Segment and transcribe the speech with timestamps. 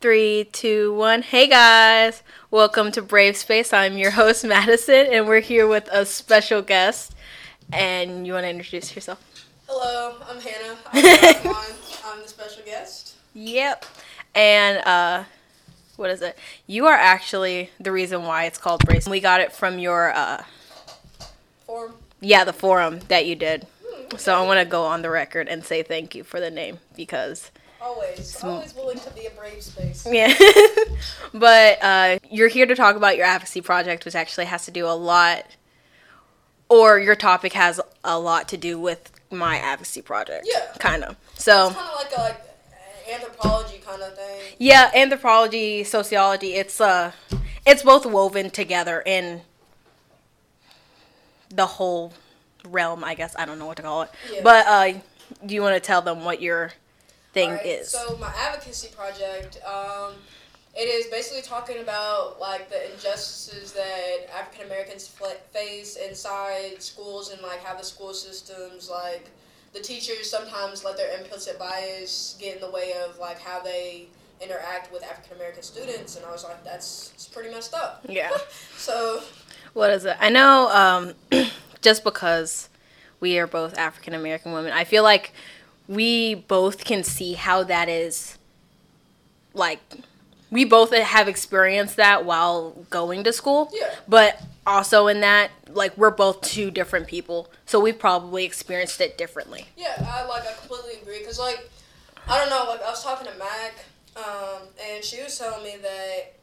[0.00, 1.20] Three, two, one.
[1.22, 3.72] Hey guys, welcome to Brave Space.
[3.72, 7.14] I'm your host Madison, and we're here with a special guest.
[7.72, 9.22] And you want to introduce yourself?
[9.68, 10.78] Hello, I'm Hannah.
[10.92, 11.74] I'm,
[12.06, 13.14] I'm the special guest.
[13.34, 13.84] Yep.
[14.34, 15.24] And uh,
[15.96, 16.38] what is it?
[16.66, 19.06] You are actually the reason why it's called Brave.
[19.06, 20.44] We got it from your uh,
[21.66, 21.92] Form.
[22.20, 23.66] yeah, the forum that you did.
[23.86, 26.50] Hmm, So I want to go on the record and say thank you for the
[26.50, 27.50] name because
[27.82, 30.06] Always, always willing to be a brave space.
[30.10, 30.34] Yeah.
[31.34, 34.86] but uh, you're here to talk about your advocacy project, which actually has to do
[34.86, 35.46] a lot,
[36.68, 40.46] or your topic has a lot to do with my advocacy project.
[40.52, 40.66] Yeah.
[40.78, 41.16] Kind of.
[41.34, 42.40] So, It's kind of like a like
[43.10, 44.40] anthropology kind of thing.
[44.58, 47.12] yeah, anthropology, sociology, it's uh
[47.66, 49.40] it's both woven together in
[51.48, 52.12] the whole
[52.64, 53.34] realm, I guess.
[53.38, 54.10] I don't know what to call it.
[54.32, 54.40] Yeah.
[54.42, 54.98] But uh
[55.46, 56.72] do you want to tell them what your
[57.32, 57.90] thing Alright, is?
[57.90, 60.14] So my advocacy project, um,
[60.74, 65.08] it is basically talking about like the injustices that African Americans
[65.52, 69.28] face inside schools and like how the school systems like
[69.72, 74.06] the teachers sometimes let their implicit bias get in the way of like how they
[74.40, 78.04] interact with African American students, and I was like, that's it's pretty messed up.
[78.08, 78.30] yeah.
[78.76, 79.22] So
[79.74, 80.16] What is it?
[80.18, 81.44] I know um,
[81.82, 82.68] just because
[83.20, 85.32] we are both African American women, I feel like
[85.90, 88.38] we both can see how that is
[89.52, 89.80] like
[90.50, 93.70] we both have experienced that while going to school.
[93.72, 93.90] Yeah.
[94.08, 99.18] But also in that like we're both two different people, so we've probably experienced it
[99.18, 99.66] differently.
[99.76, 101.68] Yeah, I like I completely agree because like
[102.28, 103.84] I don't know like I was talking to Mac
[104.16, 106.34] um, and she was telling me that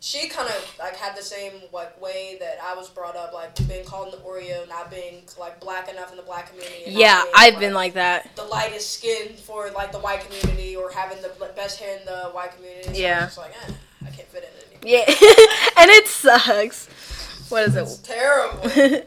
[0.00, 3.54] she kind of like had the same like way that I was brought up like
[3.68, 6.84] being called an Oreo, not being like black enough in the black community.
[6.86, 8.34] Yeah, being, I've been like that.
[8.36, 12.30] the lightest skin for like the white community or having the best hair in the
[12.30, 12.84] white community.
[12.94, 13.18] So Yeah.
[13.18, 13.72] I was just like eh,
[14.06, 15.04] I can't fit in anymore.
[15.04, 15.04] Yeah.
[15.82, 16.86] and it sucks.
[17.50, 18.04] What is It's it?
[18.04, 18.60] terrible.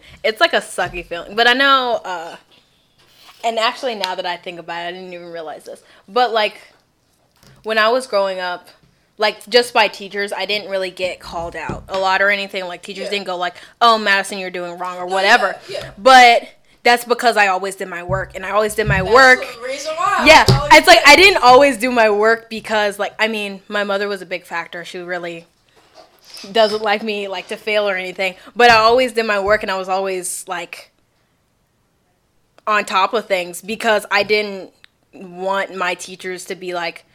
[0.23, 1.35] it's like a sucky feeling.
[1.35, 2.35] But I know, uh,
[3.43, 5.81] and actually, now that I think about it, I didn't even realize this.
[6.07, 6.59] But like,
[7.63, 8.67] when I was growing up,
[9.21, 12.65] like just by teachers, I didn't really get called out a lot or anything.
[12.65, 13.11] Like teachers Yeah.
[13.11, 15.55] didn't go like, "Oh, Madison, you're doing wrong" or oh, whatever.
[15.69, 15.91] yeah, yeah.
[15.97, 16.49] But
[16.83, 19.63] that's because I always did my work, and I always did my That's work.
[19.63, 20.25] reason why.
[20.25, 20.43] Yeah,
[20.73, 20.99] it's like.
[21.05, 24.43] I didn't always do my work because, like, I mean, my mother was a big
[24.45, 24.83] factor.
[24.83, 25.45] She really
[26.51, 29.71] doesn't like me like to fail or anything, but I always did my work, and
[29.71, 30.91] I was always like
[32.65, 34.71] on top of things because I didn't
[35.13, 37.05] want my teachers to be like,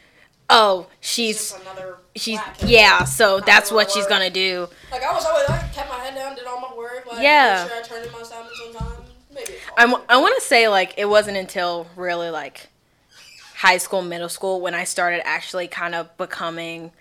[0.49, 2.69] "Oh, she's Just another she's black kid.
[2.69, 6.15] yeah, so that's what she's gonna do." Like I was always like kept my head
[6.15, 7.63] down, did all my work, like Yeah.
[7.63, 9.03] made sure I turned in my assignments on time.
[9.33, 12.67] Maybe it I'm, I want to say like it wasn't until really like
[13.55, 16.91] high school, middle school when I started actually kind of becoming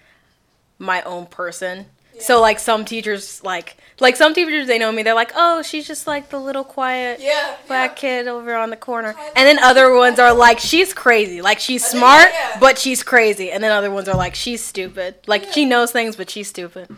[0.79, 1.87] my own person.
[2.19, 5.03] So like some teachers like like some teachers they know me.
[5.03, 8.23] They're like oh she's just like the little quiet yeah, black yeah.
[8.23, 9.15] kid over on the corner.
[9.35, 11.43] And then other ones are like she's crazy.
[11.43, 12.59] Like she's smart yeah.
[12.59, 13.51] but she's crazy.
[13.51, 15.17] And then other ones are like she's stupid.
[15.27, 16.89] Like she knows things but she's stupid.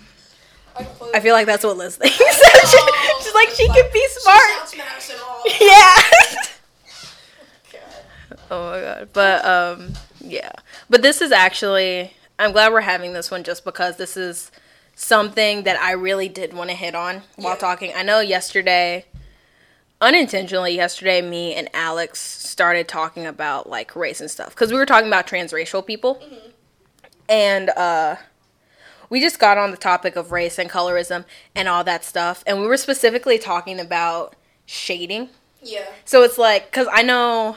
[1.13, 2.19] I, feel like that's what Liz thinks.
[2.71, 4.41] Oh, she's like she like, can be She smart.
[4.59, 5.43] sounds Madison all.
[5.61, 5.97] yeah.
[8.51, 9.09] Oh my god.
[9.13, 10.53] But um yeah.
[10.89, 14.51] But this is actually I'm glad we're having this one just because this is
[15.01, 17.59] something that I really did want to hit on while Yeah.
[17.61, 17.93] talking.
[17.95, 19.05] I know yesterday
[20.01, 24.87] unintentionally yesterday me and Alex started talking about like race and stuff cuz we were
[24.87, 26.21] talking about transracial people.
[27.29, 28.17] And uh
[29.09, 32.61] we just got on the topic of race and colorism and all that stuff and
[32.61, 34.35] we were specifically talking about
[34.67, 35.31] shading.
[35.63, 35.87] Yeah.
[36.05, 37.57] So it's like, cause I know.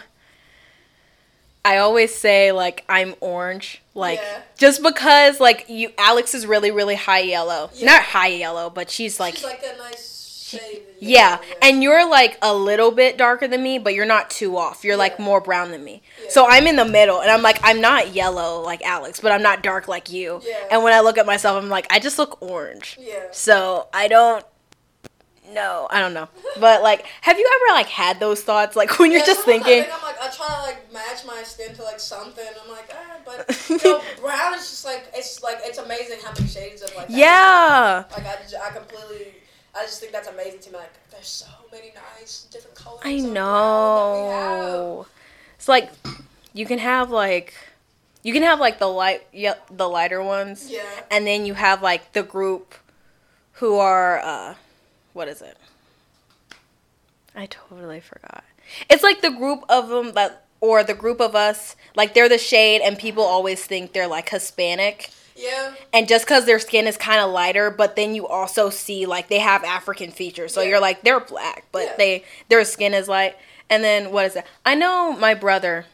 [1.65, 4.41] I always say like I'm orange, like Yeah.
[4.57, 7.87] just because like you, Alex is really really high yellow, Yeah.
[7.87, 10.81] not high yellow, but she's like, She's like that nice shade.
[10.99, 14.83] yeah, and you're like a little bit darker than me, but you're not too off.
[14.83, 16.01] You're like more brown than me.
[16.23, 16.29] Yeah.
[16.29, 19.41] So I'm in the middle, and I'm like I'm not yellow like Alex, but I'm
[19.41, 20.41] not dark like you.
[20.45, 20.55] Yeah.
[20.71, 22.97] And when I look at myself, I'm like I just look orange.
[22.99, 23.25] yeah.
[23.31, 24.45] So I don't
[25.53, 25.87] know.
[25.89, 26.27] I don't know.
[26.59, 29.79] But like, have you ever like had those thoughts like when you're just thinking?
[29.79, 32.45] I think I'm like I try to like match my skin to like something.
[32.63, 36.31] I'm like ah, but you know, brown is just like it's like it's amazing how
[36.33, 37.07] many shades of like.
[37.09, 38.03] Yeah.
[38.11, 39.33] Like I, just, I completely,
[39.75, 40.77] I just think that's amazing to me.
[40.79, 43.01] Like there's so many nice different colors.
[43.03, 44.67] I of brown that we have.
[44.67, 45.05] know.
[45.55, 45.91] It's like
[46.53, 47.53] you can have like
[48.23, 50.81] you can have like the light yeah, the lighter ones Yeah.
[51.09, 52.75] and then you have like the group
[53.53, 54.55] who are uh
[55.13, 55.57] what is it?
[57.35, 58.43] I totally forgot.
[58.89, 62.37] It's like the group of them that or the group of us, like they're the
[62.37, 65.09] shade, and people always think they're like Hispanic.
[65.35, 65.73] Yeah.
[65.91, 69.27] And just because their skin is kind of lighter, but then you also see like
[69.27, 70.69] they have African features, so Yeah.
[70.69, 71.95] you're like they're black, but Yeah.
[71.97, 73.35] they their skin is light.
[73.69, 74.45] And then what is it?
[74.65, 75.85] I know my brother.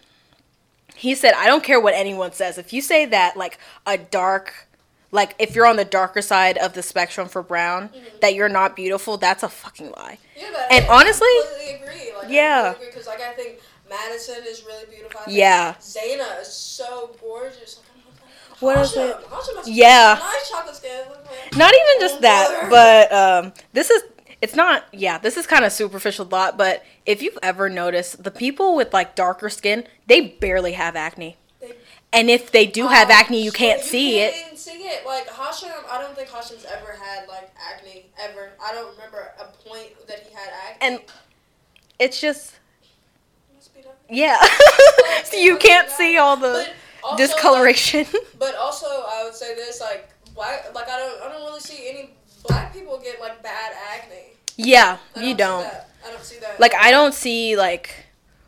[0.95, 2.57] He said, "I don't care what anyone says.
[2.57, 4.66] If you say that like a dark,
[5.11, 8.19] like if you're on the darker side of the spectrum for brown, Mm-hmm.
[8.21, 11.27] that you're not beautiful, that's a fucking lie." Yeah, And I honestly-
[11.75, 12.11] agree.
[12.17, 12.73] Like, Yeah.
[12.79, 13.59] because like I think
[13.89, 15.21] Madison is really beautiful.
[15.27, 15.75] Yeah.
[15.79, 17.77] Zaina is so gorgeous.
[17.77, 19.15] Like, What is it?
[19.65, 20.17] Yeah.
[20.19, 21.05] Nice chocolate skin.
[21.09, 24.03] Like, Not even just Oh, that, but um, this is
[24.41, 24.85] it's not.
[24.91, 28.93] Yeah, this is kind of superficial thought, but if you've ever noticed, the people with
[28.93, 31.37] like darker skin, they barely have acne,
[32.13, 34.45] and if they do have Oh, acne, you can't see can't it.
[34.45, 35.05] even see it.
[35.05, 38.51] Like Hashem, I don't think Hashem's ever had like acne ever.
[38.63, 40.77] I don't remember a point that he had acne.
[40.95, 40.99] And
[41.99, 42.53] it's just
[43.55, 43.95] Must be dark.
[44.09, 44.37] yeah,
[45.23, 46.73] so you can't see all the But
[47.03, 48.05] also, discoloration.
[48.13, 51.59] Like, but also, I would say this: like, black, like I don't, I don't really
[51.59, 52.11] see any
[52.47, 54.33] black people get like bad acne.
[54.57, 55.63] yeah, you don't.
[55.63, 55.89] that.
[56.05, 56.59] I don't see that.
[56.59, 57.89] Like I don't see like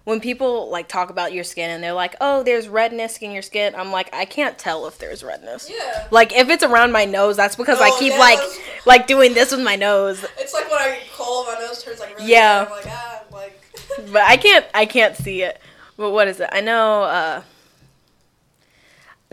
[0.09, 3.43] when people like talk about your skin and they're like, "Oh, there's redness in your
[3.43, 5.69] skin." I'm like, I can't tell if there's redness.
[5.69, 6.07] Yeah.
[6.09, 8.39] Like if it's around my nose, that's because I keep yeah, like
[8.85, 10.25] like doing this with my nose.
[10.37, 12.59] It's like when I cold, my nose turns like really Yeah.
[12.59, 12.65] red.
[12.67, 13.55] I'm like ah, I'm like.
[14.11, 15.61] But I can't I can't see it.
[15.95, 16.49] But what is it?
[16.51, 17.43] I know uh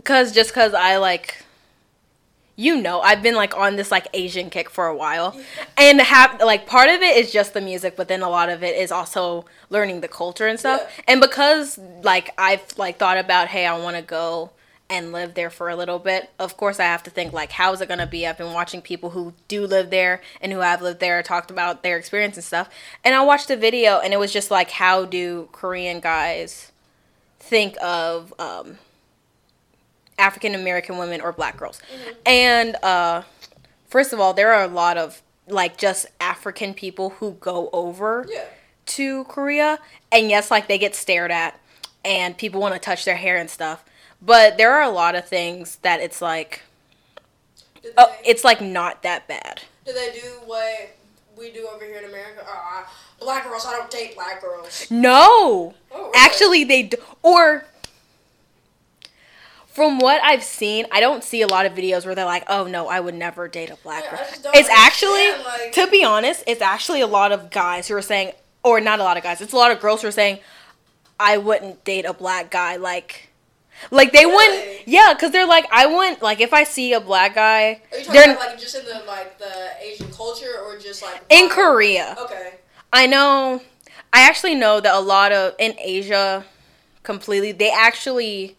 [0.04, 1.42] cuz just cuz I like
[2.56, 5.38] you know, I've been like on this like Asian kick for a while.
[5.76, 8.62] And have like part of it is just the music, but then a lot of
[8.62, 10.80] it is also learning the culture and stuff.
[10.82, 11.04] Yeah.
[11.08, 14.50] And because like I've like thought about, hey, I want to go
[14.88, 16.30] and live there for a little bit.
[16.38, 18.26] Of course, I have to think like how is it going to be?
[18.26, 21.82] I've been watching people who do live there and who have lived there talked about
[21.82, 22.70] their experience and stuff.
[23.04, 26.72] And I watched a video and it was just like how do Korean guys
[27.38, 28.78] think of um
[30.18, 31.80] African American women or black girls.
[32.24, 33.22] And uh
[33.88, 38.26] first of all, there are a lot of like just African people who go over
[38.28, 38.44] Yeah.
[38.86, 39.78] to Korea
[40.10, 41.60] and yes, like they get stared at
[42.04, 43.84] and people want to touch their hair and stuff.
[44.22, 46.62] But there are a lot of things that it's like
[47.82, 49.62] Did oh, it's like not that bad.
[49.84, 50.96] do they do what
[51.36, 52.44] we do over here in America?
[52.48, 52.82] Uh,
[53.20, 54.86] black girls, I don't date black girls.
[54.90, 55.74] No.
[55.92, 56.12] Oh, really?
[56.16, 56.96] Actually, they do.
[57.22, 57.66] Or,
[59.76, 62.66] from what I've seen, I don't see a lot of videos where they're like, oh
[62.66, 64.18] no, I would never date a black girl.
[64.54, 68.32] It's actually, like- to be honest, it's actually a lot of guys who are saying,
[68.64, 70.38] or not a lot of guys, it's a lot of girls who are saying,
[71.20, 72.76] I wouldn't date a black guy.
[72.76, 73.28] Like,
[73.90, 74.34] like they Really?
[74.34, 77.98] wouldn't, yeah, because they're like, I wouldn't, like, if I see a black guy, Are
[77.98, 79.52] you talking about like just in the like the
[79.82, 82.16] Asian culture or just like in Korea.
[82.18, 82.54] Okay.
[82.94, 83.60] I know.
[84.10, 86.46] I actually know that a lot of in Asia,
[87.02, 88.56] completely they actually.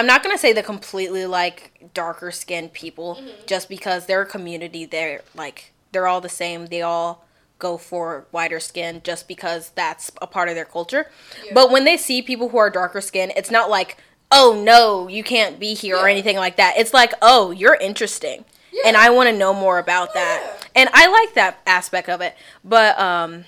[0.00, 3.46] I'm not gonna say the completely like darker skinned people, Mm-hmm.
[3.46, 6.66] just because their community they're like they're all the same.
[6.66, 7.24] They all
[7.58, 11.10] go for whiter skin just because that's a part of their culture.
[11.44, 11.52] Yeah.
[11.54, 13.98] But when they see people who are darker skinned, it's not like,
[14.32, 16.74] oh no, you can't be here or anything like that.
[16.78, 18.44] It's like, oh, you're interesting.
[18.86, 20.66] And I want to know more about that.
[20.74, 22.34] And I like that aspect of it.
[22.64, 23.44] But um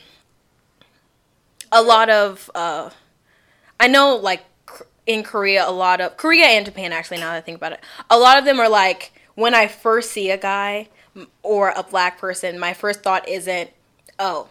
[1.70, 2.90] a lot of uh
[3.80, 4.44] I know like
[5.06, 7.80] in Korea a lot of Korea and Japan actually now that I think about it.
[8.10, 10.88] A lot of them are like when I first see a guy
[11.42, 13.70] or a black person, my first thought isn't,
[14.18, 14.48] "Oh,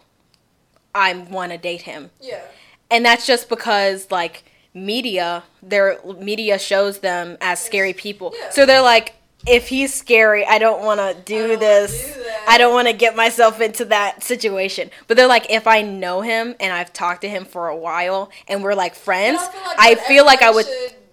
[0.93, 2.41] I want to date him." Yeah.
[2.89, 4.43] and that's just because like
[4.73, 8.49] media their media shows them as scary people Yeah.
[8.51, 9.15] so they're like
[9.47, 13.15] if he's scary i don't want to do this do i don't want to get
[13.15, 17.29] myself into that situation but they're like if i know him and i've talked to
[17.29, 19.39] him for a while and we're like friends
[19.79, 20.65] i that feel like i would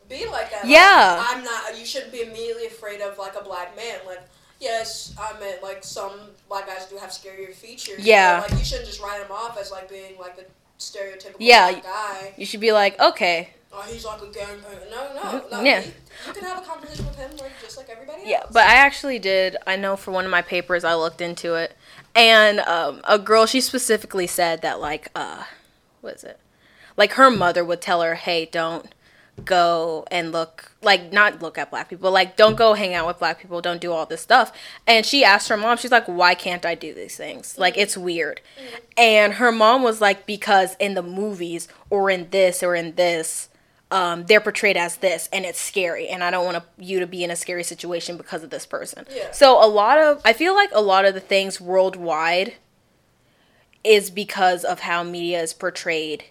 [0.09, 0.63] be like that.
[0.63, 1.23] Like, Yeah.
[1.29, 1.79] I'm not.
[1.79, 3.99] You shouldn't be immediately afraid of like a black man.
[4.07, 4.23] Like,
[4.59, 6.13] yes, I meant like some
[6.49, 7.99] black guys do have scarier features.
[7.99, 8.41] Yeah.
[8.41, 10.47] But, like you shouldn't just write him off as like being like the
[10.79, 11.73] stereotypical Yeah.
[11.73, 12.35] black guy.
[12.39, 14.91] you should be like okay Oh, he's like a gangbanger.
[14.91, 15.57] No, no, no.
[15.59, 15.81] Mhm, yeah.
[15.81, 15.93] You,
[16.27, 18.29] you can have a conversation with him like just like everybody else.
[18.29, 19.57] Yeah, but I actually did.
[19.67, 21.77] I know for one of my papers, I looked into it,
[22.15, 25.45] and um, a girl she specifically said that like, uh,
[26.01, 26.41] what is it?
[26.97, 28.87] Like her mother would tell her, "Hey, don't
[29.45, 33.21] go and look like not look at black people, like don't go hang out with
[33.21, 34.51] black people, don't do all this stuff."
[34.87, 37.57] And she asked her mom, she's like, "Why can't I do these things?
[37.59, 38.41] Like it's weird."
[38.97, 43.51] And her mom was like, "Because in the movies or in this or in this."
[43.91, 47.25] Um, they're portrayed as this and it's scary and i don't want you to be
[47.25, 49.31] in a scary situation because of this person Yeah.
[49.33, 52.55] so a lot of i feel like a lot of the things worldwide
[53.85, 56.25] is because of how media is portrayed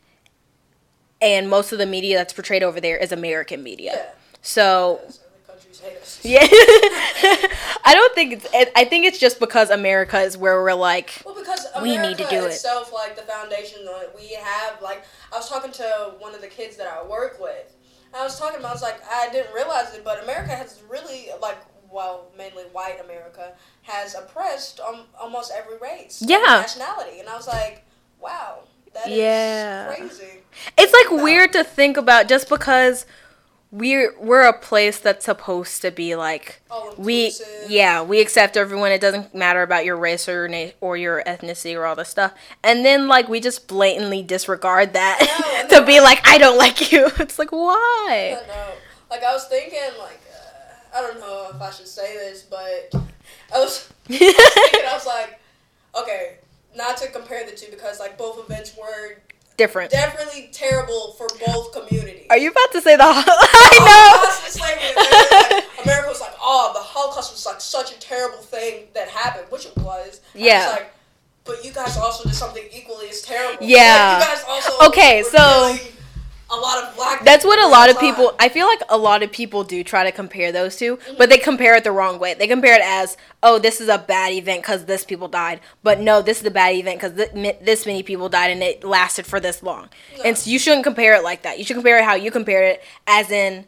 [1.22, 3.92] and most of the media that's portrayed over there is American media.
[3.96, 4.06] Yeah.
[4.44, 6.20] So Because other countries hate us.
[6.24, 6.42] yeah,
[7.86, 8.48] I don't think it's.
[8.76, 12.28] I think it's just because America is where we're like, Well, because We need to
[12.30, 12.50] do it.
[12.52, 16.48] itself, like the foundation that we have, like I was talking to one of the
[16.48, 17.76] kids that I work with.
[18.14, 20.82] And I was talking about, I was like, I didn't realize it, but America has
[20.90, 21.58] really, like,
[21.92, 23.54] well, mainly white America
[23.84, 26.38] has oppressed um, almost every race, Yeah.
[26.40, 27.86] nationality, and I was like,
[28.20, 28.60] wow,
[28.94, 29.94] that is Yeah.
[29.96, 30.44] crazy.
[30.78, 31.24] it's like about.
[31.24, 33.06] weird to think about just because
[33.72, 36.62] we're we're a place that's supposed to be like
[36.98, 37.34] we
[37.68, 38.92] yeah we accept everyone.
[38.92, 42.10] It doesn't matter about your race or your na- or your ethnicity or all this
[42.10, 42.34] stuff.
[42.64, 46.58] And then like we just blatantly disregard that No, and to be like i don't
[46.58, 47.10] like you.
[47.20, 48.38] It's like why?
[48.48, 48.78] Don't.
[49.10, 52.94] Like I was thinking, like uh, I don't know if I should say this, but
[53.54, 55.40] I was thinking, I was like,
[55.98, 56.38] okay,
[56.76, 59.18] not to compare the two because like both events were
[59.58, 62.28] different definitely terrible for both communities.
[62.30, 66.72] are you about to say the i Holocaust know America, like, America was like, oh,
[66.74, 70.22] the Holocaust was like such a terrible thing that happened, which it was.
[70.34, 70.68] Yeah.
[70.70, 70.94] was like,
[71.44, 73.64] but you guys also did something equally as terrible.
[73.64, 74.18] Yeah.
[74.20, 75.78] Like, you guys also Okay, so-
[76.50, 77.24] a lot of black.
[77.24, 78.34] That's what a lot of people.
[78.40, 81.18] I feel like a lot of people do try to compare those 2 mm-hmm.
[81.18, 82.34] but they compare it the wrong way.
[82.34, 86.00] They compare it as, "Oh, this is a bad event because this people died," but
[86.00, 89.26] no, this is a bad event because th- this many people died and it lasted
[89.26, 89.90] for this long.
[90.24, 91.58] And so you shouldn't compare it like that.
[91.58, 93.66] You should compare it how you compare it, as in,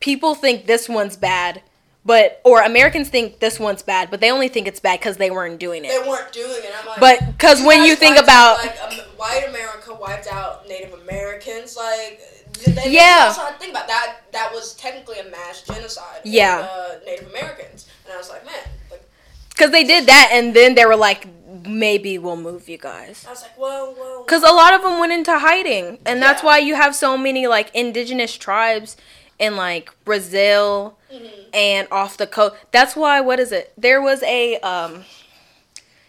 [0.00, 1.62] people think this one's bad,
[2.04, 5.30] but or Americans think this one's bad, but they only think it's bad because they
[5.30, 5.88] weren't doing it.
[5.88, 6.72] They weren't doing it.
[6.80, 10.68] I'm like, But because when you think about out, like um, white America wiped out
[10.68, 12.20] Native Americans, like
[12.64, 13.32] they, Yeah.
[13.34, 14.16] to think about that.
[14.32, 16.18] That was technically a mass genocide.
[16.20, 16.68] of, Yeah.
[16.70, 18.54] uh, Native Americans, and I was like, man,
[18.90, 19.02] like
[19.50, 21.26] because they did that, and then they were like,
[21.66, 23.24] maybe we'll move you guys.
[23.26, 25.98] I was like, well, well, Because a lot of them went into hiding.
[26.04, 26.46] And that's Yeah.
[26.46, 28.96] why you have so many, like, indigenous tribes
[29.38, 31.30] in, like, Brazil Mhm.
[31.52, 32.56] and off the coast.
[32.70, 33.72] That's why, what is it?
[33.76, 35.04] There was a, um,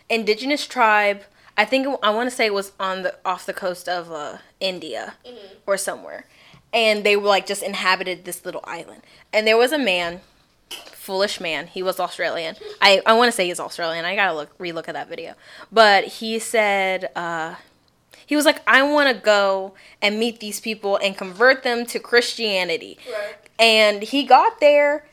[0.10, 1.24] indigenous tribe.
[1.58, 4.38] I think, I want to say it was on the, off the coast of, uh,
[4.60, 5.38] India Mhm.
[5.66, 6.26] or somewhere.
[6.74, 9.02] And they were, like, just inhabited this little island.
[9.32, 10.22] And there was a man,
[10.70, 11.68] foolish man.
[11.68, 12.56] He was Australian.
[12.82, 14.04] I, I want to say he's Australian.
[14.06, 15.36] I gotta look relook at that video.
[15.72, 17.56] But he said, uh,
[18.26, 22.00] he was like, I want to go and meet these people and convert them to
[22.00, 22.98] Christianity.
[23.12, 23.36] right.
[23.60, 25.06] And he got there,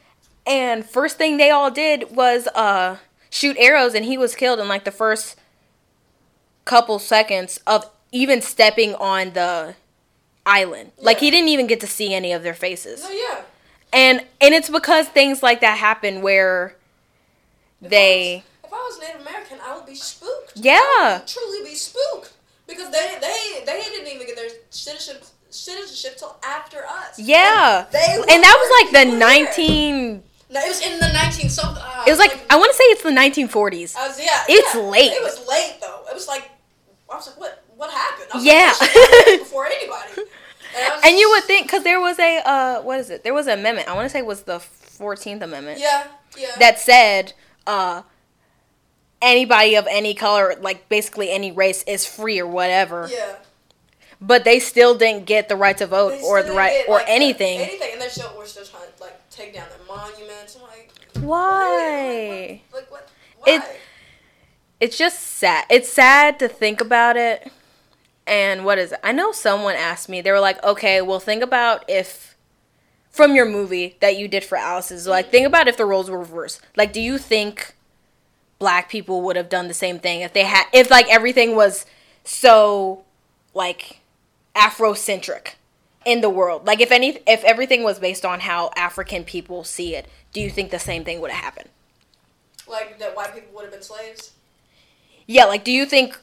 [0.47, 2.97] and first thing they all did was uh,
[3.31, 5.37] shoot arrows, and he was killed in like the first
[6.65, 9.75] couple seconds of even stepping on the
[10.45, 10.93] island.
[10.99, 13.43] Like he didn't even get to see any of their faces No, yeah.
[13.93, 16.75] and and it's because things like that happen where
[17.81, 20.53] they If I was Native American, I would be spooked.
[20.57, 20.73] Yeah.
[20.81, 22.33] I would truly be spooked
[22.75, 27.19] because they they they didn't even get their citizenship citizenship till after us.
[27.19, 29.19] yeah They and that was like the there.
[29.19, 31.83] 19 No, it was in the 19 something.
[31.83, 34.75] Uh, it was like i want to say it's the 1940s I was, yeah, It's
[34.75, 34.81] yeah.
[34.81, 35.13] late.
[35.13, 36.01] It was late though.
[36.11, 36.49] It was like
[37.11, 37.63] I was like, what?
[37.77, 38.29] What happened?
[38.33, 38.73] I was Yeah.
[38.81, 40.23] like, before anybody.
[40.75, 43.47] And, and you would think because there was a uh what is it there was
[43.47, 46.07] an amendment i want to say it was the 14th amendment Yeah,
[46.39, 46.57] yeah.
[46.59, 47.35] that said
[47.67, 48.03] uh
[49.23, 53.37] anybody of any color like basically any race is free or whatever yeah.
[54.21, 57.09] but they still didn't get the right to vote or the right get, or like,
[57.09, 60.57] anything Anything, and they're still we're still trying to like take down their monuments.
[60.57, 63.09] I'm like, why Like what?
[63.39, 63.57] Why?
[63.57, 63.81] It-
[64.83, 65.65] it's just sad.
[65.71, 67.53] It's sad to think about it.
[68.27, 68.99] And what is it?
[69.05, 70.21] I know someone asked me.
[70.21, 72.37] They were like, "Okay, well, think about if
[73.09, 75.31] from your movie that you did for Alice's, like, mm.
[75.31, 76.63] think about if the roles were reversed.
[76.77, 77.77] Like, do you think
[78.63, 81.85] black people would have done the same thing if they had, if like everything was
[82.23, 83.03] so,
[83.55, 83.99] like,
[84.55, 85.55] Afrocentric
[86.07, 86.65] in the world?
[86.65, 90.49] Like, if any, if everything was based on how African people see it, do you
[90.49, 91.71] think the same thing would have happened?
[92.69, 94.33] like that white people would have been slaves.
[95.27, 96.19] Yeah, like, do you think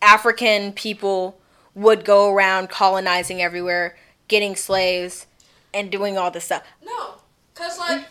[0.00, 1.38] African people
[1.74, 3.96] would go around colonizing everywhere,
[4.28, 5.26] getting slaves,
[5.72, 6.64] and doing all this stuff?
[6.84, 7.14] No,
[7.54, 8.04] cause like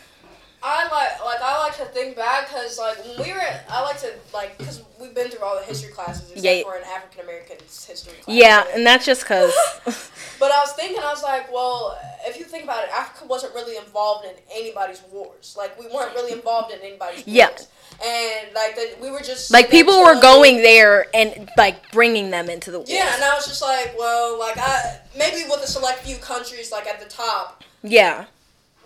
[0.68, 4.00] I like like I like to think back, cause like when we were, I like
[4.00, 6.64] to like, cause we've been through all the history classes except Yeah.
[6.64, 8.36] for an African American history class.
[8.36, 9.54] Yeah, and that's just because.
[10.38, 13.54] But I was thinking, I was like, well, if you think about it, Africa wasn't
[13.56, 15.56] really involved in anybody's wars.
[15.58, 17.28] Like we weren't really involved in anybody's wars.
[17.40, 17.50] Yeah.
[17.50, 17.68] wars.
[18.06, 22.50] And like the, we were just like, people were going there and, like, bringing them
[22.50, 22.86] into the war.
[22.90, 26.72] Yeah, and I was just like, well, like I maybe with a select few countries
[26.72, 28.26] like at the top, Yeah.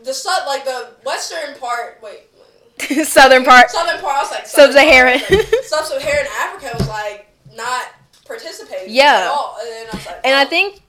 [0.04, 2.00] The sub like the western part.
[2.02, 2.22] Wait.
[3.06, 3.70] Southern part.
[3.70, 5.20] Southern part, I was like Sub-Saharan.
[5.30, 7.84] like, Sub-Saharan Africa was like not
[8.26, 9.16] participating Yeah.
[9.24, 10.48] at all, and I was like, And I oh.
[10.48, 10.82] think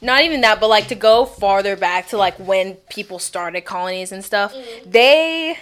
[0.00, 4.12] not even that, but like to go farther back to like when people started colonies
[4.12, 4.90] and stuff, Mm-hmm.
[4.90, 5.58] they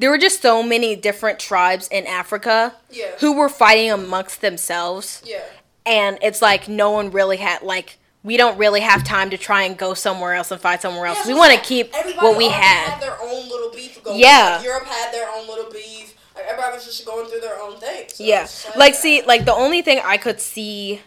[0.00, 3.10] there were just so many different tribes in Africa Yeah.
[3.20, 5.42] who were fighting amongst themselves, Yeah.
[5.86, 9.62] and it's like no one really had like we don't really have time to try
[9.62, 11.18] and go somewhere else and fight somewhere else.
[11.26, 13.00] Yeah, we want to keep like everybody what we already had.
[13.00, 14.18] their own little beef going.
[14.18, 14.56] Yeah.
[14.56, 16.14] Like Europe had their own little beef.
[16.34, 18.08] Like everybody was just going through their own thing.
[18.08, 18.42] So Yeah.
[18.44, 21.00] it's Like see, like the only thing I could see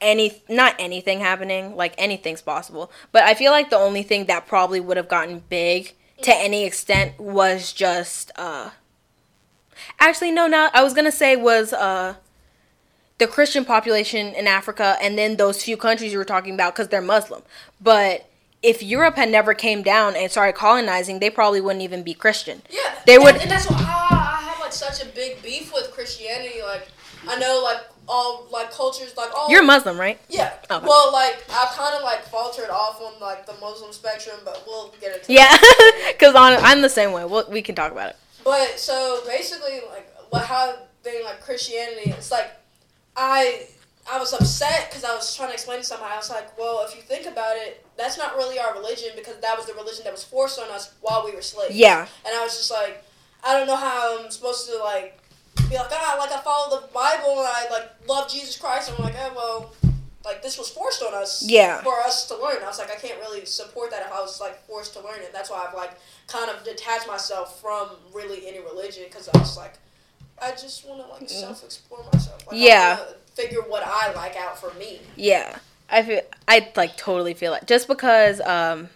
[0.00, 4.46] any not anything happening, like anything's possible, but I feel like the only thing that
[4.46, 8.70] probably would have gotten big to any extent was just uh
[9.98, 12.14] Actually no, not I was going to say was uh
[13.18, 16.88] the Christian population in Africa and then those few countries you were talking about cuz
[16.88, 17.42] they're Muslim.
[17.80, 18.26] But
[18.62, 22.62] if Europe had never came down and started colonizing, they probably wouldn't even be Christian.
[22.70, 25.90] Yeah, They would- and that's why I, I have like such a big beef with
[25.92, 26.60] Christianity.
[26.62, 26.88] Like,
[27.28, 30.18] I know like all like cultures, like all You're Muslim, right?
[30.28, 30.54] yeah.
[30.70, 30.86] Oh, okay.
[30.86, 34.92] Well, like I kind of like faltered off on like the Muslim spectrum, but we'll
[35.00, 35.56] get into Yeah,
[36.12, 37.24] because I'm the same way.
[37.24, 38.16] We'll, we can talk about it.
[38.44, 42.50] But so basically, like what how they like Christianity, it's like
[43.18, 43.66] I
[44.10, 46.14] I was upset because I was trying to explain to somebody.
[46.14, 49.36] I was like, well, if you think about it, that's not really our religion because
[49.40, 51.74] that was the religion that was forced on us while we were slaves.
[51.76, 53.04] Yeah, And I was just like,
[53.44, 55.18] I don't know how I'm supposed to like
[55.68, 58.88] be like, ah, like I follow the Bible and I like love Jesus Christ.
[58.90, 59.92] And I'm like, oh well,
[60.24, 61.42] like this was forced on us.
[61.46, 61.82] Yeah.
[61.82, 62.62] For us to learn.
[62.62, 65.20] I was like, I can't really support that if I was like forced to learn
[65.20, 65.32] it.
[65.32, 65.98] That's why I've like
[66.28, 69.74] kind of detached myself from really any religion because I was like,
[70.42, 72.46] I just want to like self explore myself.
[72.46, 72.58] Like.
[72.58, 72.98] Yeah.
[73.34, 75.00] Figure what I like out for me.
[75.16, 75.58] yeah.
[75.90, 78.90] I feel I like totally feel it just because um,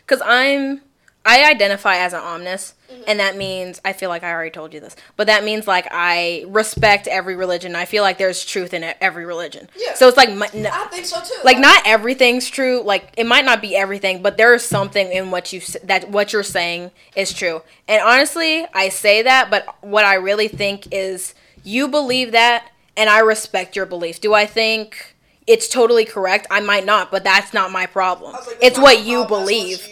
[0.00, 0.80] because I'm
[1.26, 3.02] I identify as an omnist, mm-hmm.
[3.06, 5.88] and that means I feel like I already told you this, but that means like
[5.90, 7.74] I respect every religion.
[7.74, 9.68] I feel like there's truth in every religion.
[9.76, 9.94] Yeah.
[9.94, 11.34] So it's like my, n- I think so too.
[11.44, 15.30] like not everything's true like it might not be everything but there is something in
[15.30, 20.04] what you that what you're saying is true and honestly i say that but what
[20.04, 25.14] i really think is you believe that and i respect your belief do i think
[25.46, 29.18] it's totally correct i might not but that's not my problem like, it's what you
[29.24, 29.88] problem, believe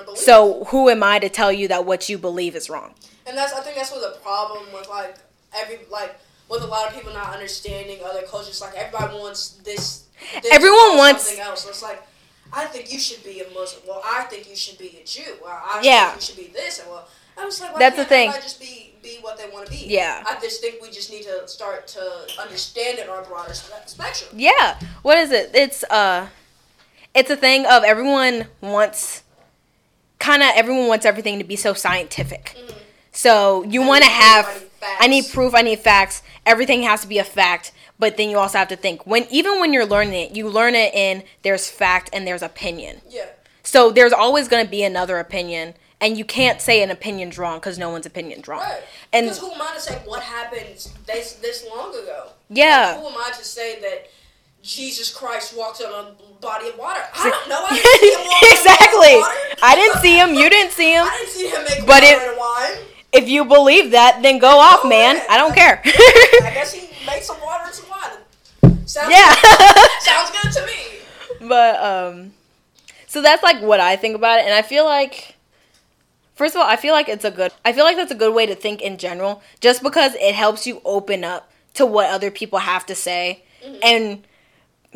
[0.00, 0.18] you wanna believe.
[0.18, 2.94] so who am i to tell you that what you believe is wrong
[3.26, 5.16] And that's I think that's what the problem with like
[5.54, 8.60] every like with a lot of people not understanding other cultures.
[8.62, 10.04] Like everybody wants this.
[10.42, 11.66] this Everyone wants- something else.
[11.68, 12.00] It's like
[12.50, 13.82] I think you should be a Muslim.
[13.86, 15.34] Well, I think you should be a Jew.
[15.44, 16.06] Well, I Yeah.
[16.12, 16.78] think you should be this.
[16.80, 17.06] And well,
[17.36, 18.32] I was like, why That's the thing.
[18.32, 19.84] Just be be what they want to be.
[19.86, 20.24] Yeah.
[20.26, 22.02] I just think we just need to start to
[22.40, 24.30] understand it on a broader spectrum.
[24.32, 24.78] Yeah.
[25.02, 25.50] What is it?
[25.52, 26.28] It's uh
[27.14, 29.22] it's a thing of everyone wants
[30.18, 32.56] kind of everyone wants everything to be so scientific.
[33.12, 33.88] So you Mm-hmm.
[33.88, 34.64] Want to have I need
[35.00, 35.34] I need facts.
[35.34, 36.22] proof, I need facts.
[36.46, 39.58] Everything has to be a fact, but then you also have to think when even
[39.60, 43.00] when you're learning it, you learn it in there's fact and there's opinion.
[43.08, 43.26] Yeah.
[43.62, 47.60] So there's always going to be another opinion and you can't say an opinion's wrong
[47.60, 48.60] cuz no one's opinion's wrong.
[48.60, 48.82] Right.
[49.12, 52.28] And because who am I to say what happened this this long ago?
[52.48, 53.00] yeah.
[53.00, 54.08] Who am I to say that
[54.62, 57.00] Jesus Christ walked on a body of water?
[57.14, 57.64] I don't know.
[57.68, 58.98] I didn't see him exactly.
[58.98, 59.58] body of water.
[59.62, 61.04] I didn't see him, you didn't see him.
[61.10, 62.84] I didn't see him make But water wine.
[63.12, 65.20] If you believe that, then go off, Go man.
[65.30, 65.80] I don't care.
[65.84, 68.78] I guess he made some water into wine.
[68.86, 69.34] Sounds yeah.
[69.40, 69.90] Good.
[70.00, 71.48] Sounds good to me.
[71.48, 72.32] but um
[73.06, 75.36] so that's like what I think about it and I feel like
[76.34, 78.34] first of all, I feel like it's a good I feel like that's a good
[78.34, 82.30] way to think in general just because it helps you open up to what other
[82.30, 83.44] people have to say
[83.82, 84.24] and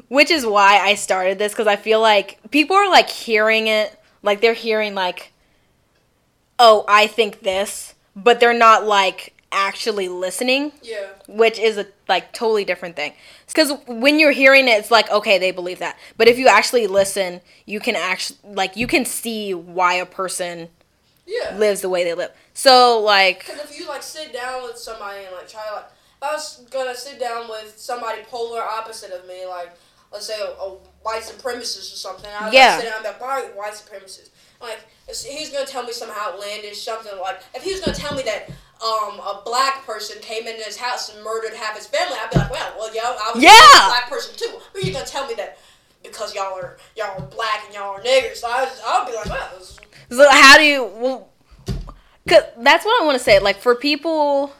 [0.08, 3.98] which is why I started this cuz I feel like people are like hearing it
[4.22, 5.32] like they're hearing like
[6.58, 11.08] oh, I think this, but they're not like actually listening Yeah.
[11.28, 13.12] which is a like totally different thing.
[13.46, 15.98] Because when you're hearing it, it's like okay, they believe that.
[16.16, 20.68] But if you actually listen, you can actually like you can see why a person
[21.26, 21.56] Yeah.
[21.56, 22.30] lives the way they live.
[22.54, 25.88] So like Because if you like sit down with somebody and like try to like,
[26.22, 29.70] if I was gonna sit down with somebody polar opposite of me, like
[30.12, 32.78] let's say a, a white supremacist or something, I'd Yeah.
[32.78, 34.28] sit down and be like, why white supremacist?
[34.60, 38.22] Like he's gonna tell me some outlandish something like if he was gonna tell me
[38.22, 38.48] that
[38.84, 42.38] um a black person came into his house and murdered half his family, I'd be
[42.38, 43.50] like, well, well, yo, I was Yeah.
[43.50, 44.58] a black person too.
[44.72, 45.58] But you're gonna tell me that
[46.04, 48.36] because y'all are y'all are black and y'all are niggers.
[48.36, 49.78] So I was, I'll be like, well, this is-
[50.16, 51.28] so how do you well
[52.28, 53.38] cause that's what I want to say.
[53.40, 54.52] Like for people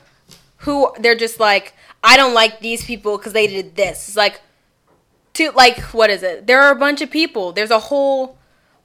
[0.62, 4.09] who they're just like I don't like these people because they did this.
[4.09, 4.40] It's like
[5.35, 6.46] to like what is it?
[6.46, 7.53] There are a bunch of people.
[7.53, 8.37] There's a whole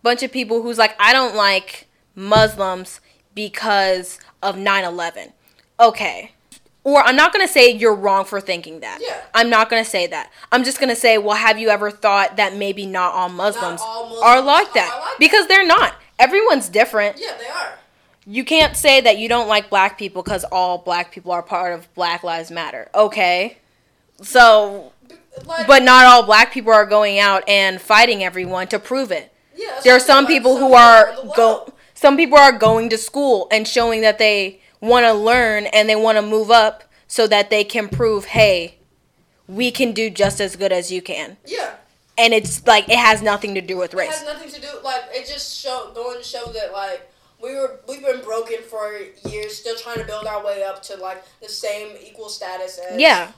[0.04, 3.00] bunch of people who's like I don't like Muslims
[3.36, 5.34] because of 9/11.
[5.80, 6.32] Okay.
[6.84, 9.00] or I'm not gonna say you're wrong for thinking that.
[9.02, 9.22] Yeah.
[9.36, 10.32] I'm not gonna say that.
[10.52, 14.06] I'm just gonna say, well, have you ever thought that maybe not all Muslims, all
[14.06, 15.00] Muslims are like are that?
[15.00, 15.16] like that.
[15.20, 15.96] because they're not.
[16.18, 17.20] Everyone's different.
[17.20, 17.78] Yeah, they are.
[18.30, 21.74] You can't say that you don't like black people because all black people are part
[21.74, 22.90] of Black Lives Matter.
[22.94, 23.58] Okay.
[24.22, 24.92] So,
[25.46, 29.32] Like, but not all black people are going out and fighting everyone to prove it.
[29.56, 32.98] yeah, There are some saying, people like, who are go some people are going to
[32.98, 37.28] school and showing that they want to learn and they want to move up so
[37.28, 38.78] that they can prove, "Hey,
[39.48, 41.76] we can do just as good as you can." Yeah.
[42.18, 44.10] And it's like it has nothing to do with race.
[44.10, 47.10] It has nothing to do like it just show going to show that like
[47.42, 48.94] we were we've been broken for
[49.30, 53.00] years, still trying to build our way up to like the same equal status as
[53.00, 53.32] Yeah.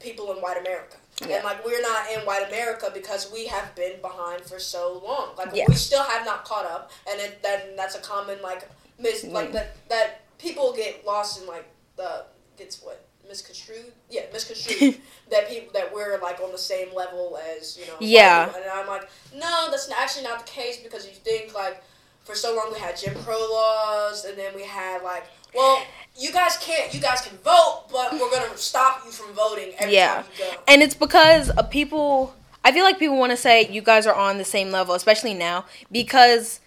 [0.00, 0.96] people in white America.
[1.26, 1.36] Yeah.
[1.36, 5.36] And like we're not in white America because we have been behind for so long.
[5.36, 5.64] Like Yeah.
[5.68, 8.68] we still have not caught up, and it, then that's a common like
[8.98, 9.52] mis like Mm.
[9.52, 11.66] that that people get lost in like
[11.96, 12.24] the
[12.56, 17.76] gets what misconstrued yeah misconstrued that people that we're like on the same level as
[17.78, 18.52] you know Yeah.
[18.54, 21.82] and I'm like no that's actually not the case because you think like
[22.24, 25.82] for so long we had Jim Crow laws and then we had like well
[26.18, 29.94] you guys can't you guys can vote but we're gonna stop you from voting every
[29.94, 30.14] Yeah.
[30.16, 30.50] time you go.
[30.68, 32.34] And it's because of people.
[32.66, 35.34] I feel like people want to say you guys are on the same level, especially
[35.34, 36.60] now, because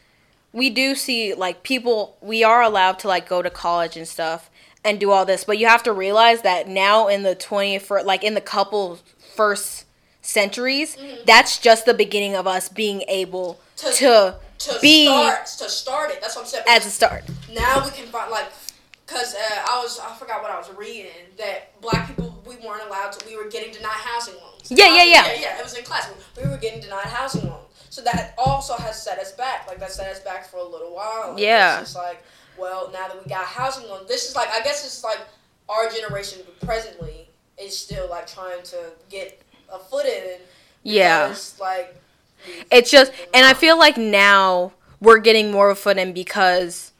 [0.53, 2.17] we do see like people.
[2.21, 4.49] We are allowed to like go to college and stuff
[4.85, 8.23] and do all this, but you have to realize that now in the 20th, like
[8.23, 8.99] in the couple
[9.35, 9.85] first
[10.21, 11.21] centuries, mm-hmm.
[11.25, 16.11] that's just the beginning of us being able To- to, to be start to start
[16.11, 16.21] it.
[16.21, 16.63] That's what I'm saying.
[16.67, 17.23] as a start.
[17.53, 18.47] now we can find like
[19.05, 22.83] because uh, I was I forgot what I was reading that black people we weren't
[22.87, 24.69] allowed to we were getting denied housing loans.
[24.69, 25.25] Yeah, yeah, yeah.
[25.25, 25.59] yeah, yeah.
[25.59, 26.09] It was in class.
[26.41, 29.67] We were getting denied housing loans, so that also has set us back.
[29.67, 31.31] Like that set us back for a little while.
[31.31, 31.79] And Yeah.
[31.79, 32.23] It's just like
[32.57, 35.19] well now that we got housing loans, this is like I guess it's like
[35.69, 37.29] our generation presently
[37.61, 39.41] is still like trying to get
[39.71, 40.39] a foot in.
[40.83, 41.35] Yeah.
[41.59, 42.01] Like.
[42.71, 46.91] It's just, and I feel like now we're getting more of a foot in because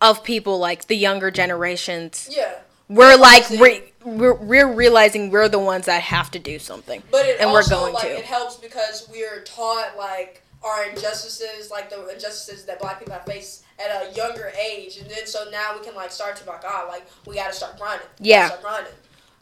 [0.00, 2.28] of people like the younger generations.
[2.30, 2.54] Yeah.
[2.88, 7.02] We're like re- we're we're realizing we're the ones that have to do something.
[7.10, 8.18] But it And we're also going like to.
[8.18, 13.24] it helps because we're taught like our injustices, like the injustices that black people have
[13.24, 16.62] faced at a younger age, and then so now we can like start to like
[16.64, 18.06] ah like we got to start grinding.
[18.18, 18.46] Yeah.
[18.46, 18.92] start grinding,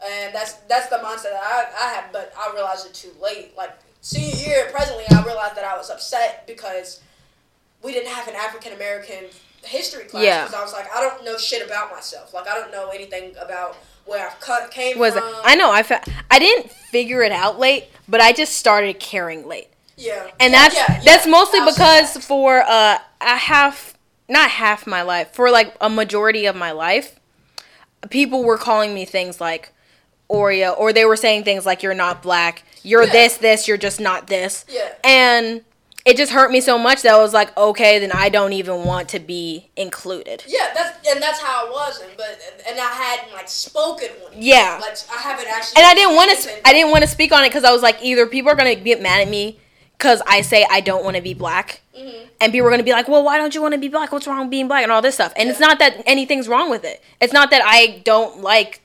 [0.05, 3.57] and that's that's the mindset that I I had, but I realized it too late.
[3.57, 7.01] Like senior year, presently, I realized that I was upset because
[7.83, 9.25] we didn't have an African American
[9.63, 10.43] history class Yeah.
[10.43, 12.33] because I was like I don't know shit about myself.
[12.33, 15.23] Like I don't know anything about where I've cut came Was from.
[15.43, 19.47] I know I fa- I didn't figure it out late, but I just started caring
[19.47, 19.67] late.
[19.97, 21.01] Yeah, and Yeah, that's yeah, yeah.
[21.03, 22.23] that's mostly because that.
[22.23, 23.95] for uh a half
[24.29, 27.19] not half my life for like a majority of my life
[28.09, 29.73] people were calling me things like
[30.29, 33.11] Oreo or they were saying things like you're not black you're Yeah.
[33.11, 34.89] this this you're just not this Yeah.
[35.03, 35.61] and
[36.05, 38.85] it just hurt me so much that I was like okay then I don't even
[38.85, 42.83] want to be included Yeah, that's and that's how it was, and but and I
[42.83, 44.33] hadn't like spoken one.
[44.35, 44.77] Yeah.
[44.81, 45.81] like I haven't actually.
[45.81, 47.81] and I didn't want to I didn't want to speak on it cuz I was
[47.81, 49.59] like either people are going to get mad at me
[49.97, 52.27] cuz I say I don't want to be black Mhm.
[52.39, 54.13] and people are gonna be like, "Well, why don't you want to be black?
[54.13, 55.33] What's wrong with being black?" and all this stuff.
[55.35, 57.01] And it's not that anything's wrong with it.
[57.19, 58.79] It's not that I don't like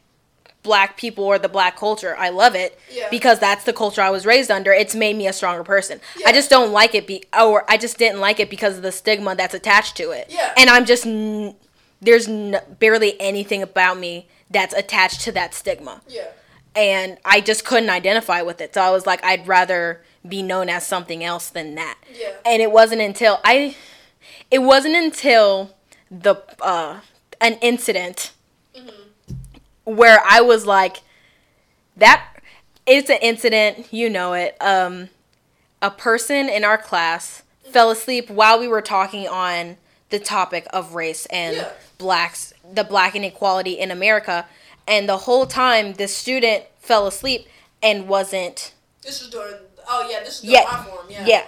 [0.64, 2.16] black people or the black culture.
[2.18, 3.08] I love it Yeah.
[3.10, 4.72] because that's the culture I was raised under.
[4.72, 6.00] It's made me a stronger person.
[6.18, 6.28] Yeah.
[6.28, 8.90] I just don't like it be or I just didn't like it because of the
[8.90, 10.26] stigma that's attached to it.
[10.28, 10.52] Yeah.
[10.56, 11.54] And I'm just n-
[12.02, 16.26] there's n- barely anything about me that's attached to that stigma Yeah,
[16.76, 18.74] and I just couldn't identify with it.
[18.74, 21.96] So I was like, I'd rather be known as something else than that.
[22.18, 22.32] Yeah.
[22.44, 23.76] And it wasn't until I,
[24.50, 25.74] it wasn't until
[26.10, 27.00] the uh,
[27.40, 28.32] an incident
[29.84, 31.02] where I was like,
[31.96, 32.26] that
[32.86, 33.92] it's an incident.
[33.92, 34.56] You know it.
[34.60, 35.08] Um,
[35.80, 39.76] a person in our class fell asleep while we were talking on
[40.10, 41.68] the topic of race and Yeah.
[41.98, 44.46] blacks, the black inequality in America,
[44.86, 47.46] and the whole time the student fell asleep
[47.82, 48.72] and wasn't.
[49.02, 49.54] this was during.
[49.88, 51.06] Oh yeah, this was during Yeah, my form.
[51.10, 51.44] Yeah, yeah,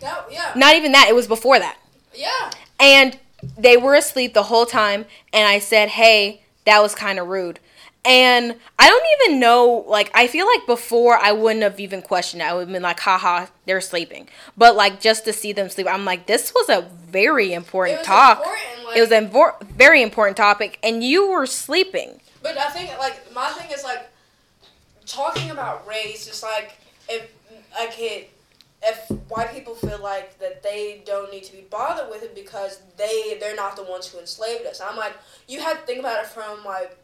[0.00, 1.08] That, yeah, not even that.
[1.08, 1.76] It was before that.
[2.14, 3.18] yeah, And
[3.58, 7.60] they were asleep the whole time, and I said, "Hey, that was kind of rude."
[8.06, 12.42] And I don't even know, like, I feel like before I wouldn't have even questioned
[12.42, 12.44] it.
[12.44, 14.28] I would have been like, haha, they're sleeping.
[14.58, 18.04] But, like, just to see them sleep, I'm like, this was a very important It
[18.04, 18.40] talk.
[18.40, 22.20] important, like- it was a very important topic, and you were sleeping.
[22.42, 24.06] But I think like my thing is like
[25.06, 26.76] talking about race is like
[27.08, 27.30] if
[27.78, 28.30] like it
[28.84, 32.80] if white people feel like that they don't need to be bothered with it because
[32.96, 34.80] they they're not the ones who enslaved us.
[34.80, 35.14] I'm like
[35.48, 36.96] you have to think about it from like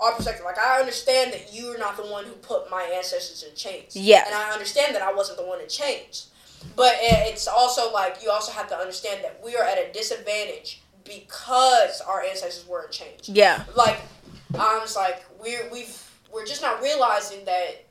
[0.00, 0.44] our perspective.
[0.44, 3.94] Like I understand that you are not the one who put my ancestors in chains.
[3.94, 4.24] Yeah.
[4.26, 6.28] And I understand that I wasn't the one in chains.
[6.76, 10.82] But it's also like you also have to understand that we are at a disadvantage
[11.04, 13.28] because our ancestors were in chains.
[13.28, 13.64] Yeah.
[13.74, 14.00] Like
[14.58, 17.86] I'm just like we're we've we're just not realizing that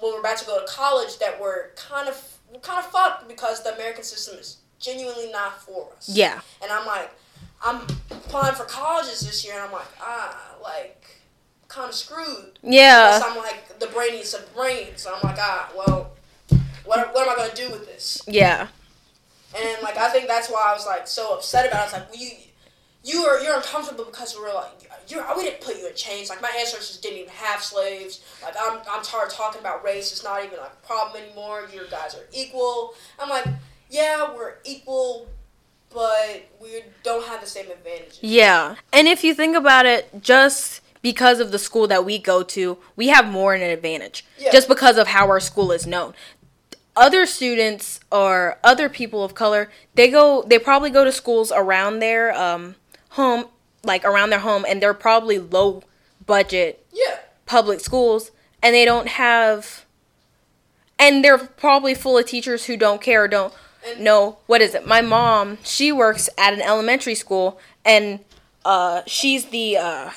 [0.00, 3.28] when we're about to go to college that we're kind of we're kind of fucked
[3.28, 6.08] because the American system is genuinely not for us.
[6.08, 6.40] Yeah.
[6.62, 7.10] And I'm like,
[7.64, 11.04] I'm applying for colleges this year, and I'm like, ah, like,
[11.68, 12.58] kind of screwed.
[12.62, 13.18] Yeah.
[13.18, 15.02] Because I'm like the brainiest of brains.
[15.02, 16.12] So I'm like, ah, well,
[16.84, 18.22] what, what am I gonna do with this?
[18.26, 18.68] Yeah.
[19.56, 21.80] And like, I think that's why I was like so upset about it.
[21.80, 22.30] I was like, well, you,
[23.04, 26.28] you are you're uncomfortable because we're like, you're we didn't put you in chains.
[26.28, 28.22] Like my ancestors didn't even have slaves.
[28.42, 30.12] Like I'm I'm tired of talking about race.
[30.12, 31.68] It's not even like a problem anymore.
[31.72, 32.94] You guys are equal.
[33.18, 33.46] I'm like,
[33.90, 35.28] yeah, we're equal,
[35.90, 38.18] but we don't have the same advantages.
[38.22, 38.76] Yeah.
[38.92, 42.78] And if you think about it, just because of the school that we go to,
[42.96, 44.24] we have more in an advantage.
[44.38, 44.52] Yeah.
[44.52, 46.14] Just because of how our school is known.
[46.94, 52.00] Other students or other people of color, they go they probably go to schools around
[52.00, 52.76] their um
[53.10, 53.46] home
[53.84, 55.82] like around their home and they're probably low
[56.26, 57.18] budget Yeah.
[57.46, 58.30] public schools
[58.62, 59.84] and they don't have
[60.98, 63.52] and they're probably full of teachers who don't care or don't
[63.98, 68.20] know what is it my mom she works at an elementary school and
[68.64, 70.10] uh she's the uh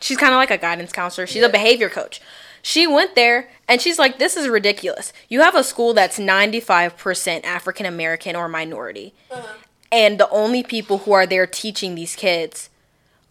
[0.00, 1.46] she's kind of like a guidance counselor she's Yeah.
[1.48, 2.20] a behavior coach
[2.60, 7.44] she went there and she's like this is ridiculous you have a school that's 95%
[7.44, 9.46] african american or minority Uh-huh.
[9.92, 12.68] and the only people who are there teaching these kids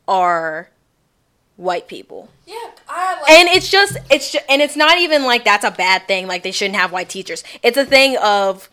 [0.08, 0.70] are
[1.58, 2.56] white people Yeah.
[2.90, 3.30] I like.
[3.32, 6.44] and it's just it's just, and it's not even like that's a bad thing like
[6.44, 8.70] they shouldn't have white teachers it's a thing of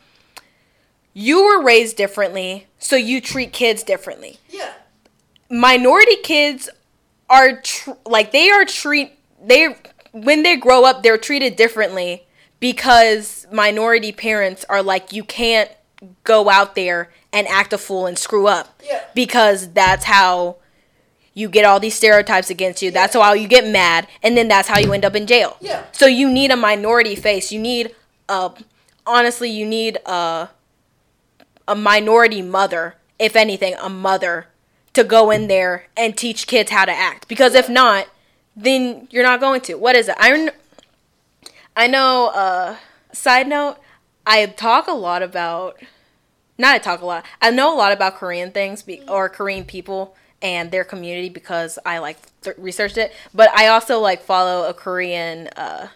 [1.14, 4.72] you were raised differently so you treat kids differently yeah.
[5.50, 6.68] minority kids
[7.30, 9.76] are tr- like they are treat they
[10.12, 12.24] when they grow up they're treated differently
[12.60, 15.70] because minority parents are like you can't
[16.24, 19.02] go out there and act a fool and screw up Yeah.
[19.14, 20.56] because that's how
[21.34, 22.90] you get all these stereotypes against you.
[22.90, 25.56] That's how you get mad and then that's how you end up in jail.
[25.60, 25.84] Yeah.
[25.92, 27.52] so you need a minority face.
[27.52, 27.94] You need
[28.28, 28.52] a
[29.06, 30.50] honestly you need a
[31.68, 34.48] a minority mother if anything a mother
[34.94, 37.28] to go in there and teach kids how to act.
[37.28, 38.08] Because if not
[38.54, 39.74] then you're not going to.
[39.74, 40.16] What is it?
[40.18, 40.50] I
[41.74, 42.76] i know uh
[43.12, 43.78] side note
[44.26, 45.80] i talk a lot about
[46.58, 47.24] not I talk a lot.
[47.40, 51.78] I know a lot about Korean things be, or Korean people and their community because
[51.86, 53.12] I like th- researched it.
[53.32, 55.88] But I also like follow a Korean uh,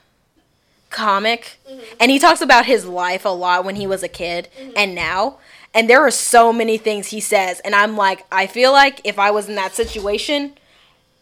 [0.90, 1.58] comic,
[2.00, 5.38] and he talks about his life a lot when he was a kid and now.
[5.74, 9.18] And there are so many things he says, and I'm like, I feel like if
[9.18, 10.54] I was in that situation,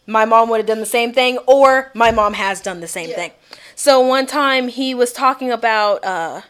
[0.07, 3.09] my mom would have done the same thing, or my mom has done the same
[3.09, 3.15] Yeah.
[3.15, 3.31] thing.
[3.75, 6.41] So one time he was talking about uh,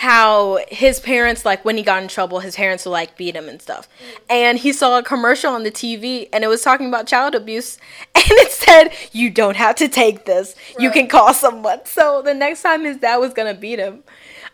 [0.00, 3.50] how his parents like when he got in trouble his parents would like beat him
[3.50, 3.86] and stuff.
[4.30, 7.76] And he saw a commercial on the tv and it was talking about child abuse
[8.14, 10.56] and it said you don't have to take this.
[10.78, 11.84] You can call someone.
[11.84, 14.02] So the next time his dad was gonna beat him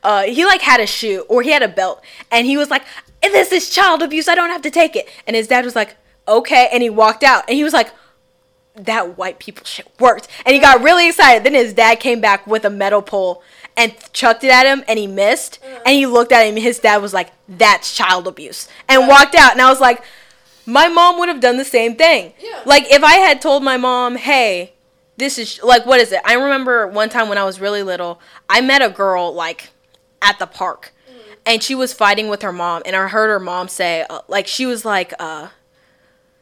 [0.02, 2.82] uh, he like had a shoe or he had a belt and he was like
[3.22, 4.26] this is child abuse.
[4.26, 5.08] I don't have to take it.
[5.28, 6.68] And his dad was like okay.
[6.72, 7.92] And he walked out and he was like
[8.76, 10.28] that white people shit worked.
[10.44, 11.44] And he got really excited.
[11.44, 13.42] Then his dad came back with a metal pole
[13.76, 15.58] and chucked it at him and he missed.
[15.84, 18.68] And he looked at him and his dad was like, That's child abuse.
[18.88, 19.52] And walked out.
[19.52, 20.02] And I was like,
[20.66, 22.32] My mom would have done the same thing.
[22.38, 22.62] Yeah.
[22.64, 24.72] Like if I had told my mom, Hey,
[25.16, 26.20] this is like what is it?
[26.24, 29.70] I remember one time when I was really little, I met a girl like
[30.22, 30.92] at the park.
[31.48, 34.48] And she was fighting with her mom, and I heard her mom say, uh, like,
[34.48, 35.50] she was like, uh,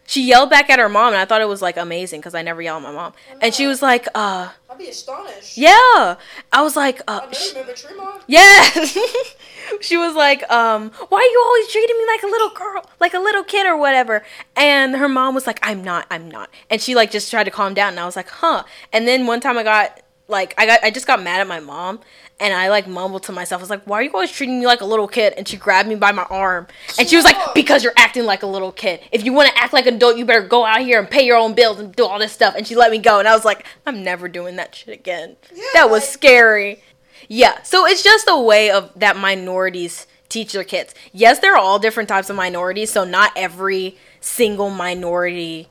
[0.06, 2.42] she yelled back at her mom and i thought it was like amazing because i
[2.42, 3.12] never yell at my mom.
[3.40, 5.56] And she was like uh I'd be astonished.
[5.56, 6.16] yeah.
[6.52, 8.22] I was like uh I know sh- you remember Tremont.
[8.26, 8.68] yeah
[9.80, 13.14] she was like um why are you always treating me like a little girl like
[13.14, 14.22] a little kid or whatever?
[14.56, 16.50] And her mom was like i'm not i'm not.
[16.70, 18.64] And she like just tried to calm down and i was like huh.
[18.92, 20.00] And then one time i got
[20.34, 22.00] like i got i just got mad at my mom
[22.40, 23.60] and I like mumbled to myself.
[23.60, 25.56] I was like, "Why are you always treating me like a little kid?" And she
[25.56, 26.66] grabbed me by my arm,
[26.98, 28.98] and she was like, "Because you're acting like a little kid.
[29.12, 31.24] If you want to act like an adult, you better go out here and pay
[31.24, 33.34] your own bills and do all this stuff." And she let me go, and I
[33.36, 36.82] was like, "I'm never doing that shit again." Yeah, that was like- scary.
[37.28, 40.92] Yeah, so it's just a way of that minorities teach their kids.
[41.12, 45.68] Yes, there are all different types of minorities, so not every single minority.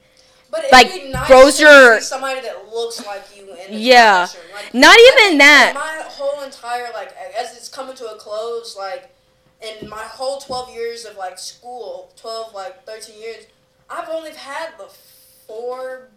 [0.50, 3.33] But it'd Like, be nice grows your- somebody that looks like you in the
[3.70, 4.28] Yeah.
[4.54, 5.74] Like, Not even that.
[5.76, 9.14] My whole entire like as it's coming to a close, like
[9.62, 13.46] in my whole twelve years of like school, twelve like thirteen years,
[13.90, 14.90] I've only had the
[15.48, 16.10] four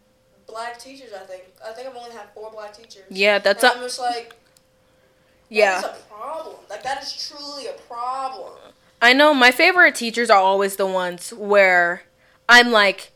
[0.46, 1.12] black teachers.
[1.14, 1.44] I think.
[1.66, 3.04] I think I've only had four black teachers.
[3.10, 4.34] Yeah, that's and a I'm just like,
[5.48, 5.80] yeah.
[5.80, 6.56] That is a problem.
[6.68, 8.52] Like that is truly a problem.
[9.00, 12.02] I know my favorite teachers are always the ones where
[12.48, 13.12] I'm like,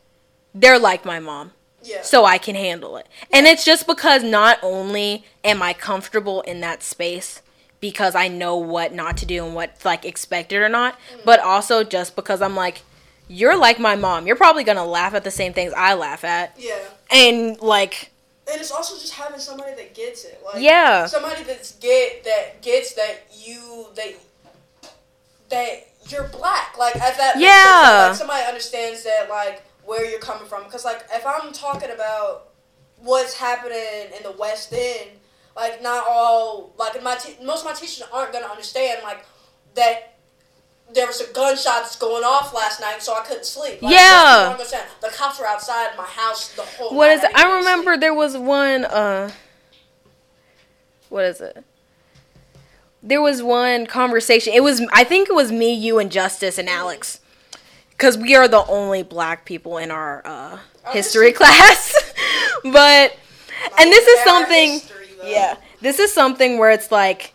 [0.53, 1.51] they're like my mom.
[1.83, 2.01] Yeah.
[2.03, 3.07] So I can handle it.
[3.31, 7.41] And it's just because not only am I comfortable in that space
[7.79, 11.25] because I know what not to do and what's like expected or not, mm.
[11.25, 12.83] but also just because I'm like,
[13.27, 14.27] you're like my mom.
[14.27, 16.55] You're probably gonna laugh at the same things I laugh at.
[16.57, 16.77] yeah.
[17.09, 18.11] And like,
[18.51, 20.39] And it's also just having somebody that gets it.
[20.45, 21.05] Like yeah.
[21.07, 24.13] somebody that's get that gets that you that
[25.49, 26.77] that you're black.
[26.77, 28.09] Like at that Yeah.
[28.09, 30.63] like somebody understands that like where you're coming from.
[30.63, 32.47] Because like if I'm talking about
[32.97, 35.09] what's happening in the West End,
[35.55, 39.25] like not all like my te- most of my teachers aren't gonna understand like
[39.75, 40.07] that.
[40.93, 43.81] There was a gunshots going off last night, so I couldn't sleep.
[43.81, 44.09] Like, Yeah.
[44.09, 47.27] people aren't gonna say, The cops were outside my house the whole What is it?
[47.27, 48.01] didn't I remember sleep.
[48.01, 49.31] there was one uh
[51.07, 51.63] what is it?
[53.03, 54.53] There was one conversation.
[54.53, 57.20] It was I think it was me, you and Justice and Alex.
[58.01, 61.93] Cuz we are the only black people in our uh Oh, history class.
[62.63, 63.15] but
[63.77, 65.55] and this is something history, yeah.
[65.79, 67.33] This is something where it's like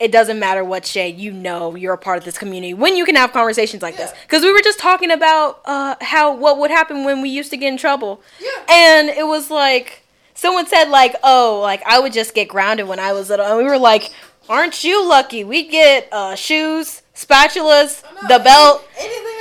[0.00, 3.04] it doesn't matter what shade you know you're a part of this community when you
[3.04, 4.12] can have conversations like this.
[4.22, 7.56] Because we were just talking about uh, how what would happen when we used to
[7.56, 8.20] get in trouble.
[8.40, 8.50] Yeah.
[8.68, 10.02] and it was like
[10.34, 13.46] someone said like oh like i would just get grounded when i was little.
[13.46, 14.12] And we were like
[14.48, 15.44] aren't you lucky?
[15.44, 18.84] We get uh, shoes spatulas I know, the belt.
[18.98, 19.33] Any- anything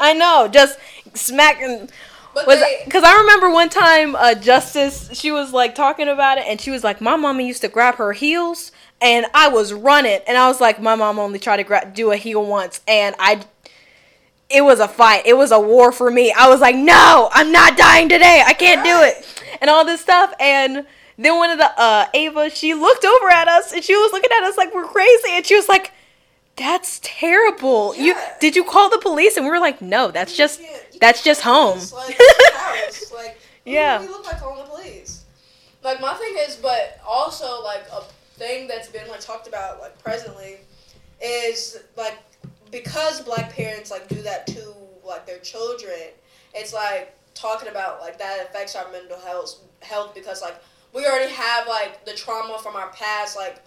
[0.00, 0.78] i know just
[1.14, 1.88] smacking
[2.34, 6.44] But was because I remember one time uh, Justice she was like talking about it
[6.46, 10.20] and she was like my mama used to grab her heels and I was running
[10.28, 13.16] and I was like my mom only tried to gra- do a heel once and
[13.18, 13.42] I
[14.48, 16.32] it was a fight it was a war for me.
[16.32, 20.00] I was like no I'm not dying today I can't do it and all this
[20.00, 20.86] stuff and
[21.18, 24.30] then one of the uh Ava she looked over at us and she was looking
[24.38, 25.92] at us like we're crazy and she was like
[26.60, 27.96] that's terrible.
[27.96, 29.36] You did you call the police?
[29.38, 30.60] And we were like, no, that's just
[31.00, 31.78] that's just home.
[31.94, 32.18] Like,
[33.14, 34.00] Like, Yeah.
[34.00, 35.24] we look like calling the police?
[35.82, 38.02] Like, my thing is, but also, like, a
[38.38, 40.56] thing that's been, like, talked about, like, presently
[41.22, 42.18] is, like,
[42.70, 45.98] because black parents, like, do that to, like, their children,
[46.52, 50.56] it's, like, talking about, like, that affects our mental health, health because, like,
[50.92, 53.62] we already have, like, the trauma from our past, like,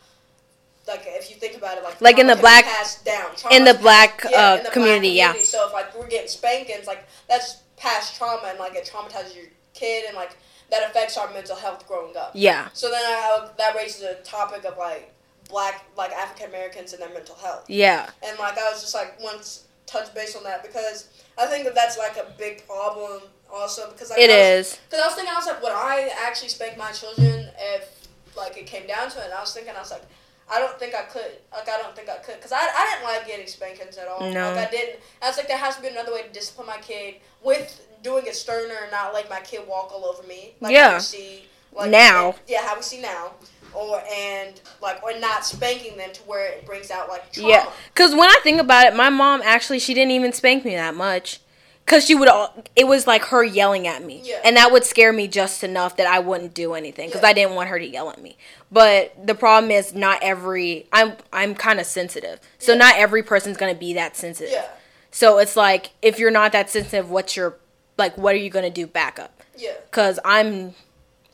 [0.88, 3.52] like if you think about it, like Like in the trauma can be black- down,
[3.52, 5.34] in the black, yeah, uh, in the community, yeah.
[5.44, 9.46] So if like we're getting spankings, like that's past trauma and like it traumatizes your
[9.74, 10.38] kid and like
[10.72, 12.32] that affects our mental health growing up.
[12.34, 12.70] Yeah.
[12.74, 15.14] So then I, that raises a topic of like
[15.50, 17.70] black like African Americans and their mental health.
[17.70, 18.10] Yeah.
[18.26, 21.76] And like I was just like once touch base on that because I think that
[21.76, 23.22] that's like a big problem
[23.54, 24.80] also because like It is.
[24.90, 28.58] Because I was thinking, I was like, would I actually spank my children if, like,
[28.58, 29.26] it came down to it?
[29.26, 30.04] And I was thinking, I was like,
[30.52, 31.32] I don't think I could.
[31.52, 32.36] Like, I don't think I could.
[32.36, 34.20] Because I, I didn't like getting spankings at all.
[34.22, 34.54] No.
[34.54, 35.00] Like, I didn't.
[35.22, 38.26] I was like, there has to be another way to discipline my kid with doing
[38.26, 40.54] it sterner and not like my kid walk all over me.
[40.60, 40.98] Like, Yeah.
[40.98, 42.36] See, like, Now.
[42.48, 43.32] Yeah, how we see now.
[43.74, 47.50] Or, and, like, or not spanking them to where it brings out, like, trauma.
[47.50, 47.70] Yeah.
[47.96, 50.94] Cause when I think about it, my mom actually she didn't even spank me that
[50.94, 51.40] much.
[51.86, 52.30] Cause she would,
[52.78, 54.40] it was like her yelling at me, Yeah.
[54.46, 57.28] and that would scare me just enough that I wouldn't do anything because Yeah.
[57.28, 58.38] I didn't want her to yell at me.
[58.72, 62.78] But the problem is, not every I'm I'm kind of sensitive, so Yeah.
[62.80, 64.54] not every person's gonna be that sensitive.
[64.54, 64.66] Yeah.
[65.12, 67.58] So it's like if you're not that sensitive, what's your
[67.98, 68.18] like?
[68.18, 69.44] What are you gonna do backup?
[69.58, 69.74] Yeah.
[69.92, 70.76] Cause I'm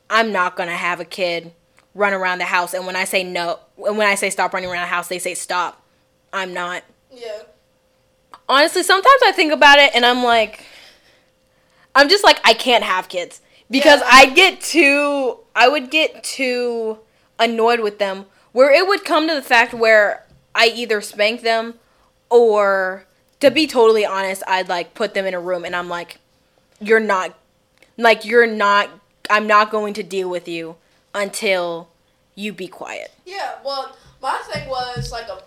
[0.09, 1.51] I'm not gonna have a kid
[1.93, 4.69] run around the house, and when I say no, and when I say stop running
[4.69, 5.81] around the house, they say stop.
[6.33, 6.83] I'm not.
[7.11, 7.43] Yeah.
[8.49, 10.65] Honestly, sometimes I think about it, and I'm like,
[11.95, 14.09] I'm just like I can't have kids because Yeah.
[14.11, 16.99] I get too I would get too
[17.37, 21.75] annoyed with them where it would come to the fact where I either spank them
[22.29, 23.05] or
[23.39, 26.19] to be totally honest, I'd like put them in a room and I'm like
[26.79, 27.37] you're not
[27.97, 28.89] like you're not
[29.29, 30.75] I'm not going to deal with you
[31.13, 31.89] until
[32.35, 33.11] you be quiet.
[33.25, 35.39] Yeah, well, my thing was like a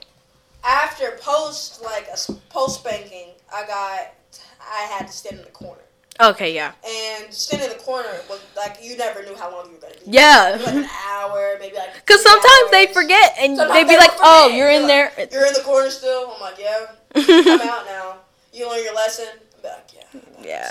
[0.64, 4.14] after post like a post spanking, I got
[4.60, 5.82] I had to stand in the corner,
[6.20, 6.72] Okay, yeah.
[6.86, 9.94] and standing in the corner was like you never knew how long you were gonna
[9.94, 10.10] be.
[10.10, 10.58] Yeah.
[10.64, 11.94] like an hour, maybe like.
[12.06, 15.46] Three sometimes they forget and Sometimes they'd be like, "Oh, you're in like, there." You're
[15.46, 16.32] in the corner still.
[16.34, 16.86] I'm like, yeah.
[17.14, 18.16] I'm out now.
[18.52, 19.26] You learn your lesson.
[19.56, 20.20] I'm like, yeah.
[20.42, 20.70] Yeah.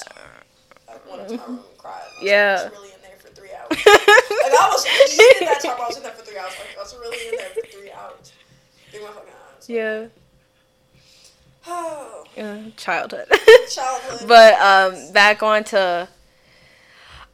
[0.87, 2.01] I went up to my room and cried.
[2.21, 2.53] Yeah.
[2.53, 3.69] Like, I was really in there for three hours.
[3.71, 5.77] Like I was even that time.
[5.79, 6.53] I was in there for three hours.
[6.59, 8.31] Like I was really in there for three hours.
[8.91, 9.40] Three my fucking hours.
[9.69, 10.07] Yeah.
[11.67, 13.27] Oh, Yeah, childhood.
[13.69, 14.21] childhood.
[14.27, 16.07] but um back on to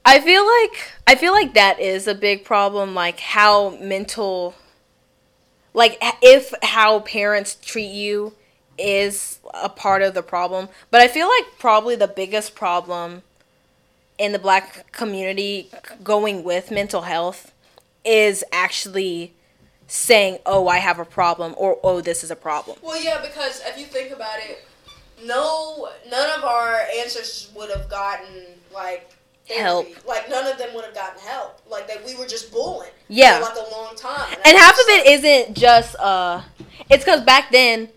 [0.06, 2.96] I feel like I feel like that is a big problem.
[2.96, 4.56] Like how mental,
[5.74, 8.34] like if how parents treat you
[8.78, 10.70] is a part of the problem.
[10.92, 13.24] But I feel like probably the biggest problem
[14.18, 15.70] in the black community
[16.04, 17.52] going with mental health
[18.06, 19.34] is actually
[19.88, 23.62] saying, "Oh, I have a problem," or "Oh, this is a problem." Well, yeah, because
[23.66, 24.66] if you think about it,
[25.24, 29.10] no, none of our ancestors would have gotten like.
[29.50, 29.88] Help.
[30.06, 31.62] Like none of them would have gotten help.
[31.72, 32.92] Like that, we were just bullying.
[33.08, 33.38] Yeah.
[33.38, 34.34] For like a long time.
[34.44, 36.42] and I half of it isn't just uh
[36.90, 37.88] it's because back then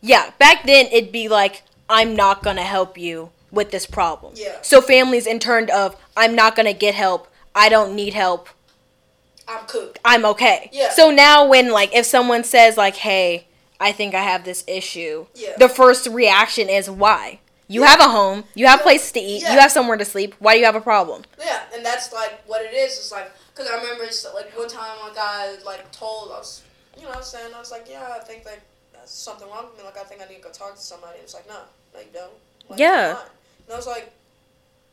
[0.00, 4.58] yeah back then it'd be like i'm not gonna help you with this problem Yeah.
[4.62, 7.26] so families in turn of i'm not gonna get help
[7.56, 8.48] i don't need help
[9.48, 9.98] I'm cooked.
[10.04, 10.90] i'm okay Yeah.
[10.90, 13.46] so now when like if someone says like hey
[13.80, 15.56] i think i have this issue Yeah.
[15.58, 17.88] the first reaction is why you Yeah.
[17.88, 18.84] have a home you have Yeah.
[18.84, 19.54] places to eat Yeah.
[19.54, 22.42] you have somewhere to sleep why do you have a problem Yeah, and that's like
[22.46, 22.92] what it is.
[22.98, 26.62] It's like because I remember it's like one time a guy like told I was,
[26.96, 28.62] you know, I was saying I was like, yeah, I think like
[28.92, 29.84] that's something wrong with me.
[29.84, 31.18] Like I think I need to go talk to somebody.
[31.18, 31.58] It was like, no,
[31.94, 32.32] no, you don't.
[32.70, 33.10] Like, Yeah.
[33.66, 34.10] And I was like,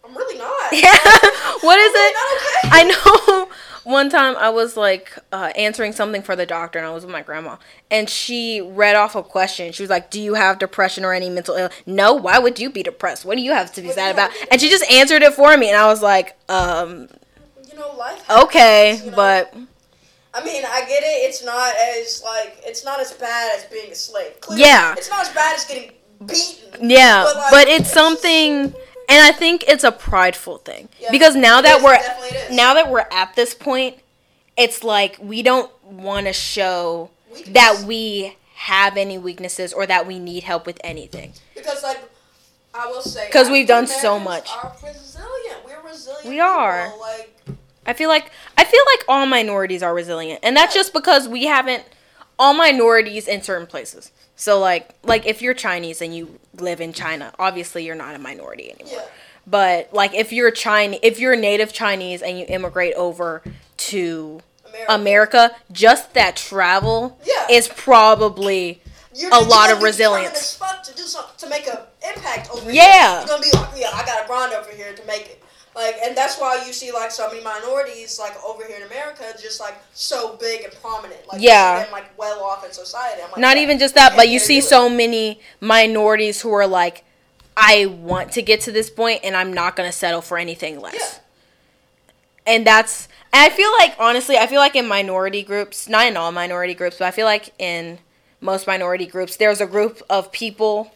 [0.04, 0.50] I'm really not.
[0.72, 0.92] Yeah.
[1.62, 2.16] what is it?
[2.36, 2.70] okay.
[2.72, 3.50] I know
[3.92, 7.12] one time I was like uh, answering something for the doctor and I was with
[7.12, 7.58] my grandma
[7.90, 9.72] and she read off a question.
[9.72, 11.76] She was like, Do you have depression or any mental illness?
[11.88, 13.26] No, why would you be depressed?
[13.26, 14.32] What do you have to be What sad about?
[14.52, 17.08] And she just answered it for me and I was like, um,
[17.72, 18.24] You know, life.
[18.26, 19.16] happens, okay, you know?
[19.16, 19.54] but
[20.34, 21.28] I mean, I get it.
[21.28, 24.40] It's not as like it's not as bad as being a slave.
[24.42, 24.94] Clearly, Yeah.
[24.96, 25.92] It's not as bad as getting
[26.26, 26.90] beaten.
[26.90, 28.74] yeah, But, like, but it's- something
[29.10, 30.90] and I think it's a prideful thing.
[31.00, 31.12] Yeah.
[31.12, 32.56] Because now that we're it definitely is.
[32.56, 33.98] now that we're at this point,
[34.58, 37.54] it's like we don't want to show Weakness.
[37.54, 41.34] that we have any weaknesses or that we need help with anything.
[41.56, 42.00] Because like
[42.74, 44.50] I will say, because we've done so much.
[44.52, 45.66] Are resilient.
[45.66, 46.28] We're resilient.
[46.30, 46.86] We are.
[46.86, 47.00] people.
[47.02, 47.36] Like
[47.86, 51.46] I feel like I feel like all minorities are resilient, and that's just because we
[51.46, 51.84] haven't
[52.38, 54.12] all minorities in certain places.
[54.40, 58.20] So like like if you're Chinese and you live in China, obviously you're not a
[58.20, 59.00] minority anymore.
[59.02, 59.06] yeah.
[59.46, 63.42] But like if you're Chinese, if you're native Chinese and you immigrate over
[63.78, 64.94] to America.
[64.94, 67.48] America, just that travel Yeah.
[67.50, 68.82] is probably
[69.14, 70.56] You're, a you're lot of resilience.
[70.56, 71.78] fuck to do something to make an
[72.08, 72.82] impact over Yeah.
[72.82, 73.20] here.
[73.20, 75.39] You're gonna be like, yeah, I got a grind over here to make it.
[75.80, 79.24] Like, and that's why you see like so many minorities like over here in America
[79.42, 81.22] just like so big and prominent.
[81.32, 81.84] Like, Yeah.
[81.84, 83.22] and like well off in society.
[83.24, 86.68] I'm like, not yeah, even just that, but you see so many minorities who are
[86.68, 87.06] like,
[87.56, 90.96] I want to get to this point and I'm not gonna settle for anything less.
[91.00, 91.20] Yeah.
[92.56, 96.18] And that's and I feel like honestly, I feel like in minority groups, not in
[96.18, 98.00] all minority groups, but I feel like in
[98.42, 100.94] most minority groups, there's a group of people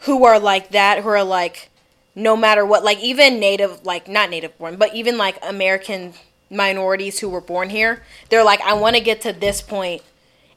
[0.00, 1.68] who are like that, who are like
[2.14, 6.14] no matter what, like even native, like not native born, but even like American
[6.50, 10.02] minorities who were born here, they're like, I want to get to this point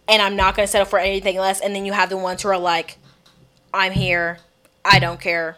[0.08, 1.60] and I'm not going to settle for anything less.
[1.60, 2.98] And then you have the ones who are like,
[3.74, 4.40] I'm here,
[4.86, 5.58] I don't care,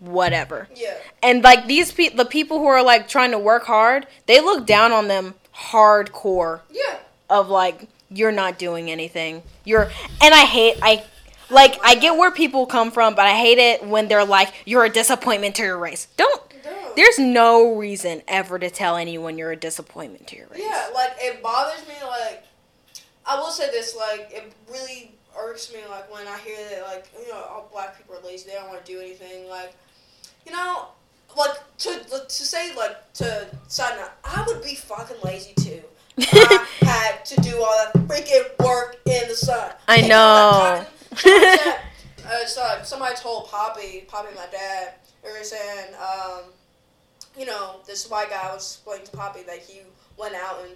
[0.00, 0.68] whatever.
[0.74, 0.94] Yeah.
[1.22, 4.66] And like these people, the people who are like trying to work hard, they look
[4.66, 6.98] down on them hardcore Yeah.
[7.30, 9.42] of like you're not doing anything.
[9.64, 9.84] You're
[10.20, 11.04] and I hate I
[11.52, 14.84] like I get where people come from, but I hate it when they're like you're
[14.84, 16.08] a disappointment to your race.
[16.16, 16.42] Don't
[16.96, 20.62] there's no reason ever to tell anyone you're a disappointment to your race.
[20.62, 21.94] Yeah, like it bothers me.
[22.06, 22.44] Like
[23.26, 25.80] I will say this, like it really irks me.
[25.88, 28.48] Like when I hear that, like you know, all black people are lazy.
[28.48, 29.48] They don't want to do anything.
[29.48, 29.74] Like
[30.46, 30.88] you know,
[31.36, 35.82] like to to say like to side note, I would be fucking lazy too.
[36.18, 39.72] I had to do all that freaking work in the sun.
[39.88, 40.84] I know.
[42.46, 46.42] Somebody uh, somebody told Poppy, Poppy, my dad, they were saying, um,
[47.38, 49.80] you know, this white guy was explaining to Poppy that he
[50.18, 50.72] went out and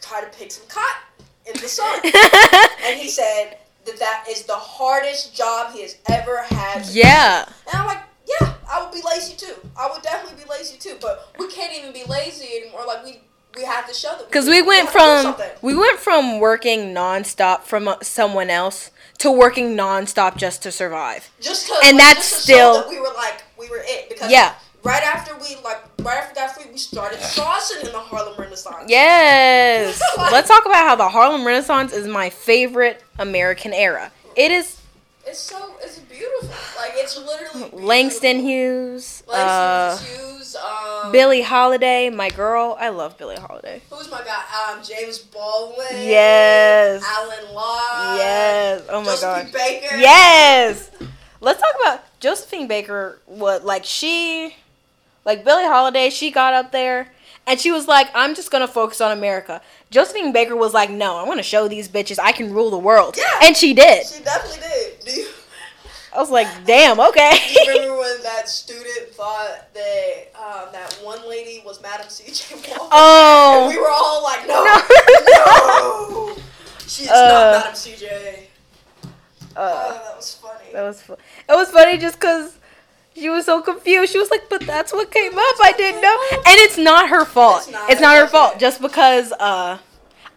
[0.00, 2.00] tried to pick some cotton in the sun,
[2.84, 6.86] and he said that that is the hardest job he has ever had.
[6.88, 7.44] yeah.
[7.70, 9.54] And I'm like, yeah, I would be lazy too.
[9.78, 10.96] I would definitely be lazy too.
[11.00, 12.84] But we can't even be lazy anymore.
[12.86, 13.20] Like we
[13.56, 14.26] we have to show that.
[14.26, 19.30] Because we went have from we went from working nonstop from uh, someone else to
[19.30, 21.30] working nonstop just to survive.
[21.40, 24.54] just and like, that's just still- that we were like we were it because Yeah.
[24.82, 28.86] right after we like right after that free we started saucing in the Harlem Renaissance.
[28.88, 30.00] Yes.
[30.16, 34.10] Like- Let's talk about how the Harlem Renaissance is my favorite American era.
[34.36, 34.80] It is
[35.26, 36.48] It's so it's beautiful.
[36.76, 37.78] Like it's literally beautiful.
[37.80, 40.16] Langston Hughes, uh, Langston
[40.56, 42.76] Um, Billie Holiday, my girl.
[42.78, 43.82] I love Billie Holiday.
[43.90, 44.72] Who's my guy?
[44.72, 45.86] Um, James Baldwin.
[45.92, 47.02] Yes.
[47.18, 48.18] Alain Locke.
[48.18, 48.82] Yes.
[48.88, 49.20] Oh my God.
[49.20, 49.52] Josephine god.
[49.52, 49.96] Baker.
[49.96, 50.90] Yes.
[51.40, 53.18] Let's talk about Josephine Baker.
[53.26, 54.54] What like she
[55.24, 57.08] Like Billie Holiday, she got up there
[57.46, 61.18] and she was like, "I'm just gonna focus on America." Josephine Baker was like, "No,
[61.18, 63.24] I'm gonna show these bitches I can rule the world," Yeah.
[63.42, 64.06] and she did.
[64.06, 64.60] She definitely
[65.04, 65.26] did.
[66.14, 70.92] I was like, "Damn, okay." do you remember when that student thought that um, that
[71.02, 72.54] one lady was Madam C.J.
[72.54, 72.70] Walker?
[72.72, 76.34] And oh, we were all like, no, No.
[76.36, 76.36] no,
[76.86, 78.48] she's Uh, not Madam C.J.
[79.04, 79.08] uh,
[79.56, 80.72] Oh, that was funny.
[80.72, 82.58] that was fu- it was funny just because.
[83.16, 84.10] She was so confused.
[84.10, 85.54] She was like, "But that's what came up.
[85.62, 87.58] I didn't know." And it's not her fault.
[87.62, 87.90] It's not.
[87.90, 88.58] It's not her fault.
[88.58, 89.78] Just because uh,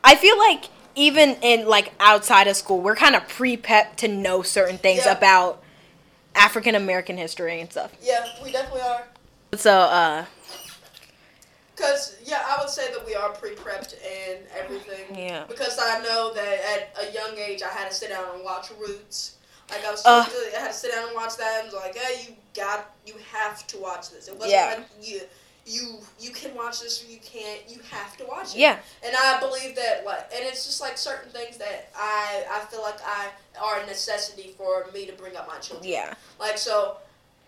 [0.03, 4.43] I feel like even in like outside of school, we're kind of pre-pep to know
[4.43, 5.13] certain things Yeah.
[5.17, 5.63] about
[6.37, 7.91] African American history and stuff.
[8.01, 9.03] Yeah, we definitely are.
[9.55, 10.25] So, uh,
[11.75, 15.15] Cause yeah, I would say that we are pre-prepped and everything.
[15.15, 15.43] Yeah.
[15.47, 16.59] Because I know that
[16.97, 19.35] at a young age, I had to sit down and watch Roots.
[19.69, 20.23] Like I was, Uh.
[20.25, 22.95] to- I had to sit down and watch that, and was like, "Hey, you got,
[23.05, 24.75] you have to watch this." It wasn't Yeah.
[24.77, 25.21] like you,
[25.67, 27.61] you, you can watch this or you can't.
[27.67, 28.59] You have to watch it.
[28.59, 32.59] yeah, And I believe that, like, and it's just like certain things that I, I
[32.65, 33.27] feel like I
[33.61, 35.89] are a necessity for me to bring up my children.
[35.89, 36.97] yeah, Like so,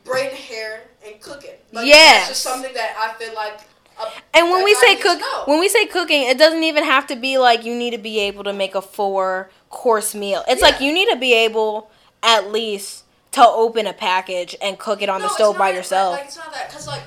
[0.04, 1.52] braiding hair and cooking.
[1.72, 2.28] Like, Yes.
[2.28, 3.62] That's just something that I feel like.
[4.34, 7.18] And when we I say cook, when we say cooking, it doesn't even have to
[7.18, 10.44] be like you need to be able to make a four course meal.
[10.48, 11.92] It's like you need to be able
[12.24, 13.04] at least
[13.34, 16.16] to open a package and cook it on No, the it's stove by yourself.
[16.16, 17.04] Like, it's not that, cause like,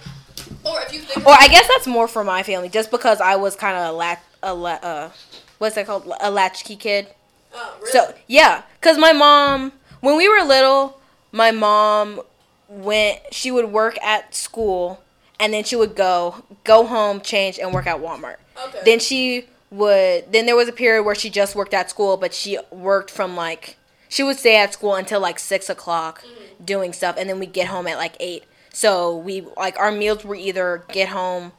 [0.65, 1.27] or if you think.
[1.27, 3.97] Or I guess that's more for my family, just because I was kind of a
[3.97, 5.11] lat, a la, uh,
[5.59, 7.09] what's that called, a latchkey kid.
[7.55, 7.93] Oh, really?
[7.93, 11.01] So yeah, cause my mom, when we were little,
[11.33, 12.21] my mom
[12.69, 13.21] went.
[13.31, 15.03] She would work at school,
[15.39, 18.37] and then she would go go home, change, and work at Walmart.
[18.69, 18.81] okay.
[18.85, 20.33] Then she would.
[20.33, 23.37] Then there was a period where she just worked at school, but she worked from
[23.37, 23.77] like
[24.09, 26.65] she would stay at school until like six o'clock Mm-hmm.
[26.65, 28.45] doing stuff, and then we'd get home at like eight.
[28.73, 31.53] So we like our meals were either get home,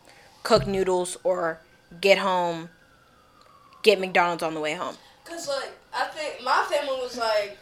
[0.44, 1.60] cook noodles, or
[2.02, 2.70] get home,
[3.84, 4.96] get McDonald's on the way home.
[5.26, 7.58] Cause like I think my family was like,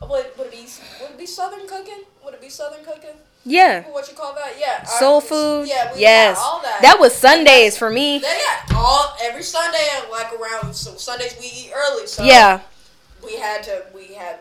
[0.00, 0.66] would would it be
[1.00, 2.02] would it be Southern cooking?
[2.24, 3.16] Would it be Southern cooking?
[3.44, 3.82] Yeah.
[3.90, 4.54] What you call that?
[4.58, 4.84] Yeah.
[4.84, 5.68] Soul food.
[5.68, 5.92] Yeah.
[5.96, 6.38] Yes.
[6.62, 6.78] that.
[6.82, 8.18] That was Sundays for me.
[8.18, 9.78] They got all every Sunday
[10.10, 12.06] like around so Sundays we eat early.
[12.06, 12.60] So Yeah.
[13.24, 14.40] we had to we had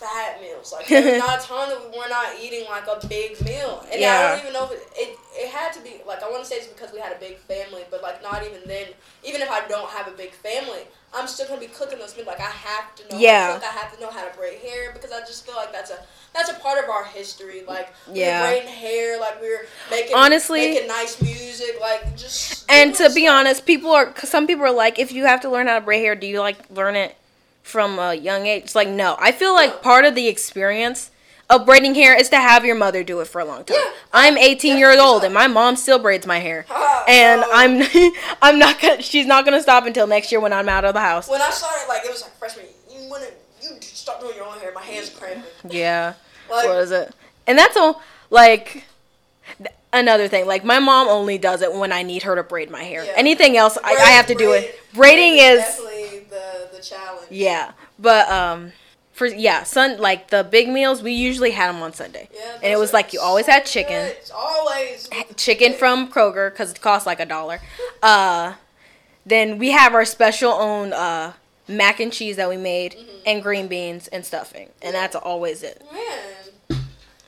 [0.00, 0.72] fat meals.
[0.72, 3.84] Like not a time that we were not eating like a big meal.
[3.92, 6.42] And I don't even know if it, it it had to be like I want
[6.42, 8.88] to say it's because we had a big family, but like not even then.
[9.24, 10.80] Even if I don't have a big family,
[11.14, 12.26] I'm still gonna be cooking those meals.
[12.26, 13.46] Like I have to know Yeah.
[13.48, 13.68] how to cook.
[13.68, 15.98] I have to know how to braid hair because I just feel like that's a
[16.32, 17.62] that's a part of our history.
[17.66, 18.42] Like Yeah.
[18.42, 23.26] we braiding hair, like we're making Honestly- making nice music, like just And to be
[23.28, 26.00] honest, people are some people are like, if you have to learn how to braid
[26.02, 27.14] hair, do you like learn it
[27.62, 28.64] from a young age?
[28.64, 29.16] It's like no.
[29.18, 31.10] I feel like part of the experience
[31.48, 33.76] of braiding hair is to have your mother do it for a long time.
[33.78, 33.90] Yeah.
[34.12, 36.64] I'm 18 years old and my mom still braids my hair.
[36.70, 37.82] Ah, And I'm
[38.42, 41.00] I'm not gonna she's not gonna stop until next year when I'm out of the
[41.00, 41.28] house.
[41.28, 42.66] When I started, like it was like freshman.
[42.88, 43.26] You wanna
[43.62, 44.72] you start doing your own hair.
[44.74, 45.42] My hands cramping.
[45.68, 46.14] Yeah.
[46.50, 47.14] Like what is it?
[47.46, 48.84] And that's all like
[49.58, 50.46] th- another thing.
[50.48, 53.04] Like my mom only does it when I need her to braid my hair.
[53.04, 53.12] Yeah.
[53.14, 54.76] Anything else, I, I have to do it.
[54.92, 55.80] Braiding braid is
[56.30, 57.26] the the challenge.
[57.30, 58.72] yeah, but um,
[59.12, 62.28] for yeah, sun like the big meals we usually had them on Sunday.
[62.34, 64.16] Yeah, and it was like you always so had chicken, good.
[64.18, 67.60] It's always chicken from Kroger because it costs like a dollar.
[68.02, 68.54] Uh,
[69.26, 71.34] then we have our special own uh
[71.68, 73.18] mac and cheese that we made Mm-hmm.
[73.26, 75.82] and green beans and stuffing, and that's always it.
[75.92, 76.80] man.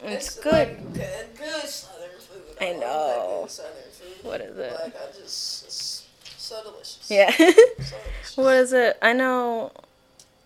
[0.05, 0.43] It's Like,
[0.83, 0.95] good.
[0.95, 2.57] good, good southern food.
[2.61, 3.41] I that know.
[3.43, 4.25] good southern food.
[4.25, 4.73] What is it?
[4.73, 6.02] Like I just it's
[6.43, 7.11] so delicious.
[7.11, 7.31] Yeah.
[7.31, 8.37] So delicious.
[8.37, 8.99] what is it?
[9.01, 9.73] I know.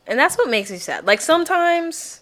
[0.06, 1.06] And that's what makes me sad.
[1.06, 2.20] Like sometimes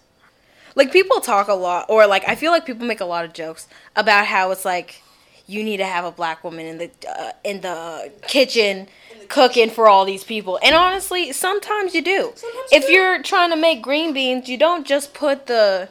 [0.74, 3.32] like people talk a lot or like I feel like people make a lot of
[3.32, 5.02] jokes about how it's like
[5.46, 8.88] you need to have a black woman in the uh, in the kitchen
[9.28, 10.58] cooking for all these people.
[10.62, 12.32] And honestly, sometimes you do.
[12.34, 12.92] Sometimes you if do.
[12.92, 15.88] you're trying to make green beans, you don't just put the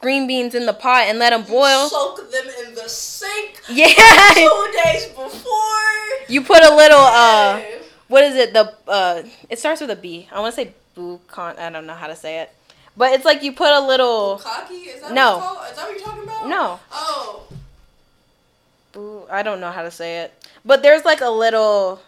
[0.00, 1.88] green beans in the pot and let them boil.
[1.88, 3.86] Soak them in the sink Yeah.
[4.34, 6.22] two days before.
[6.28, 7.60] You put a little uh
[8.08, 8.52] what is it?
[8.52, 10.28] The uh, it starts with a B.
[10.30, 11.58] I want to say bucon.
[11.58, 12.50] I don't know how to say it,
[12.96, 14.38] but it's like you put a little.
[14.38, 14.74] Cocky?
[14.74, 15.38] Is that No.
[15.38, 15.70] what it's called?
[15.70, 16.46] Is that what you're talking about?
[16.48, 17.42] No, Oh.
[18.92, 20.32] bu- I don't know how to say it,
[20.64, 22.00] but there's like a little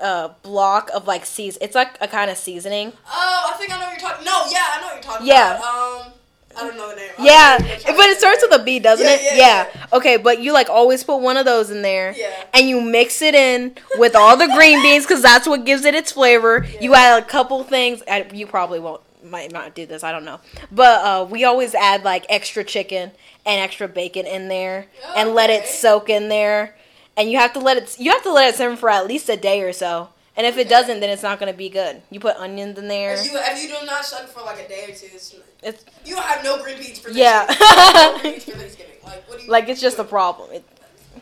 [0.00, 1.62] uh block of like season.
[1.62, 2.92] It's like a kind of seasoning.
[3.08, 4.24] Oh, I think I know what you're talking.
[4.24, 5.56] No, yeah, I know what you're talking Yeah.
[5.58, 6.06] about.
[6.06, 6.12] Um,
[6.56, 7.10] I don't know the name.
[7.18, 9.20] Yeah, don't know what you're but it starts with a B, doesn't Yeah, it?
[9.36, 9.86] yeah, Yeah.
[9.92, 12.14] Okay, but you like always put one of those in there.
[12.16, 12.30] Yeah.
[12.54, 15.94] And you mix it in with all the green beans because that's what gives it
[15.94, 16.66] its flavor.
[16.80, 18.02] You add a couple things.
[18.32, 20.02] You probably won't might not do this.
[20.02, 20.40] I don't know,
[20.72, 23.12] but uh, we always add like extra chicken
[23.46, 24.86] and extra bacon in there,
[25.16, 26.74] and let it soak in there.
[27.16, 27.98] And you have to let it.
[28.00, 30.08] You have to let it simmer for at least a day or so.
[30.36, 32.00] And if it doesn't, then it's not gonna be good.
[32.10, 33.14] You put onions in there.
[33.14, 35.84] If you if you do not suck for like a day or two, it's, It's
[36.06, 37.44] you don't have no green beans for Yeah.
[37.46, 37.60] Thanksgiving.
[37.60, 38.96] You have no green beans for Thanksgiving.
[39.04, 39.50] Like what do you?
[39.50, 40.50] like it's just a problem.
[40.52, 40.64] It,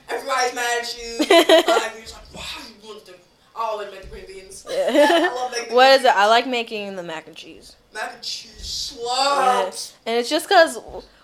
[0.08, 1.18] Everybody's mad at you.
[1.18, 2.42] like, you're just like, wow,
[2.82, 3.14] you want them.
[3.56, 4.66] I always make the green beans.
[4.70, 6.14] I love making what is it?
[6.14, 7.76] I like making the mac and cheese.
[7.92, 9.94] mac and cheese slaps.
[10.06, 10.78] And it's just because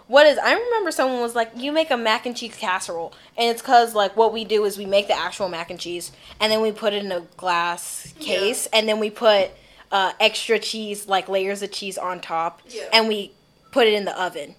[0.08, 3.50] what is I remember someone was like, you make a mac and cheese casserole, and
[3.50, 6.50] it's because like what we do is we make the actual mac and cheese, and
[6.52, 8.26] then we put it in a glass Yeah.
[8.26, 9.50] case, and then we put
[9.92, 12.88] uh, extra cheese, like layers of cheese on top, Yeah.
[12.92, 13.32] and we
[13.70, 14.54] put it in the oven,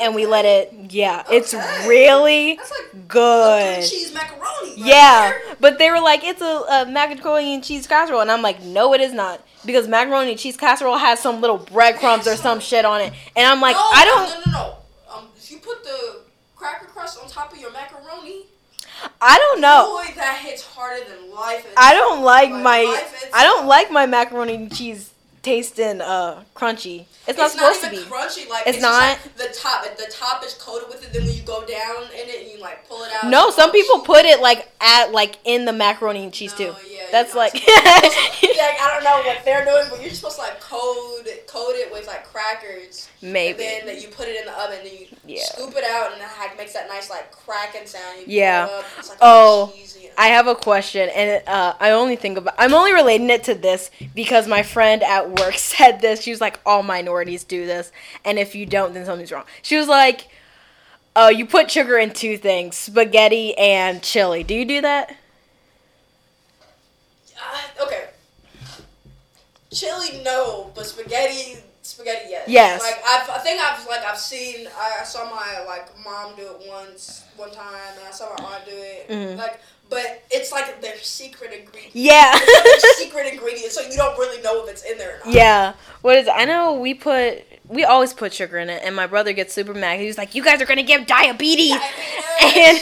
[0.00, 0.72] and we let it.
[0.90, 1.52] Yeah, it's
[1.86, 3.82] really That's like good.
[3.84, 4.42] cheese macaroni.
[4.70, 5.56] right Yeah, there.
[5.60, 8.94] but they were like, it's a, a macaroni and cheese casserole, and I'm like, no,
[8.94, 12.84] it is not, because macaroni and cheese casserole has some little breadcrumbs or some shit
[12.84, 14.74] on it, and I'm like, no, I don't, No, no, no.
[15.18, 16.20] Um, if you put the
[16.56, 18.46] cracker crust on top of your macaroni,
[19.20, 19.96] I don't know.
[20.04, 21.66] boy, that hits harder than life.
[21.76, 23.30] I don't like my, life.
[23.32, 25.12] I don't like my macaroni and cheese
[25.42, 27.06] tasting uh crunchy.
[27.26, 27.98] It's not supposed to be.
[27.98, 28.48] crunchy.
[28.48, 29.02] Like It's it's, not?
[29.02, 29.84] Like the top.
[29.96, 32.58] The top is coated with it, then when you go down in it and you
[32.60, 33.28] like pull it out.
[33.30, 36.68] No, some people put it like at like in the macaroni and cheese too.
[36.68, 37.66] No, yeah, That's like to- yeah,
[38.80, 42.06] I don't know what they're doing, but you're supposed to like coat coat it with
[42.06, 43.08] like crackers.
[43.22, 43.64] maybe.
[43.64, 45.42] And then you put it in the oven, and you Yeah.
[45.44, 48.18] scoop it out, and it like makes that nice like cracking sound.
[48.18, 48.68] You Yeah.
[48.70, 49.72] up, like, Oh,
[50.18, 52.54] I have a question, and uh, I only think about.
[52.58, 56.22] I'm only relating it to this because my friend at work said this.
[56.22, 57.92] She was like, "All minorities do this,
[58.24, 60.28] and if you don't, then something's wrong." She was like,
[61.14, 64.42] "Oh, you put sugar in two things: spaghetti and chili.
[64.42, 65.14] Do you do that?"
[67.40, 68.08] Uh, okay.
[69.72, 72.48] Chili, no, but spaghetti, spaghetti, yes.
[72.48, 72.82] Yes.
[72.82, 74.66] Like I've, I think I've like I've seen.
[74.76, 78.64] I, saw my like mom do it once, one time, and I saw my aunt
[78.64, 79.08] do it.
[79.08, 79.36] Mhm.
[79.36, 79.60] Like,
[79.90, 81.94] but it's like their secret ingredient.
[81.94, 82.32] Yeah.
[82.34, 85.26] It's like their secret ingredient, so you don't really know if it's in there or
[85.26, 85.34] not.
[85.34, 85.74] Yeah.
[86.02, 86.28] What is?
[86.28, 87.44] I know we put.
[87.66, 90.00] We always put sugar in it, and my brother gets super mad.
[90.00, 91.72] He's like, "You guys are gonna get diabetes,"
[92.42, 92.78] and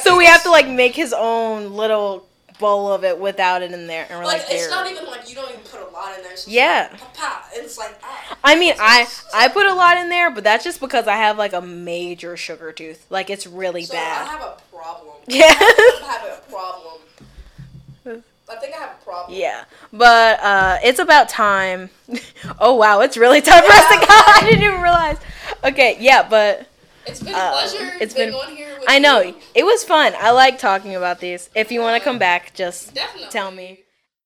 [0.00, 2.26] so we have to like make his own little
[2.62, 5.28] bowl of it without it in there, and we're Like, like, it's not even like
[5.28, 6.36] you don't even put a lot in there.
[6.36, 6.88] So Yeah.
[6.90, 7.98] Like, pa-pa, it's like.
[8.02, 8.38] Ah.
[8.42, 11.36] I mean, I I put a lot in there, but that's just because I have
[11.36, 13.04] like a major sugar tooth.
[13.10, 15.16] Like it's really So I have a problem.
[15.28, 15.44] Yeah.
[15.46, 17.00] I have a problem.
[18.50, 19.38] I think I have a problem.
[19.38, 21.90] Yeah, but uh, it's about time.
[22.58, 24.06] oh wow, it's really time for us to go.
[24.08, 25.16] I didn't even realize.
[25.64, 26.66] Okay, yeah, but
[27.06, 27.92] It's been Uh, a pleasure.
[28.00, 29.34] it's been- on here with I know you.
[29.54, 30.14] it was fun.
[30.18, 31.50] I like talking about these.
[31.54, 33.28] If you want to come back, just Definitely.
[33.30, 33.80] tell me.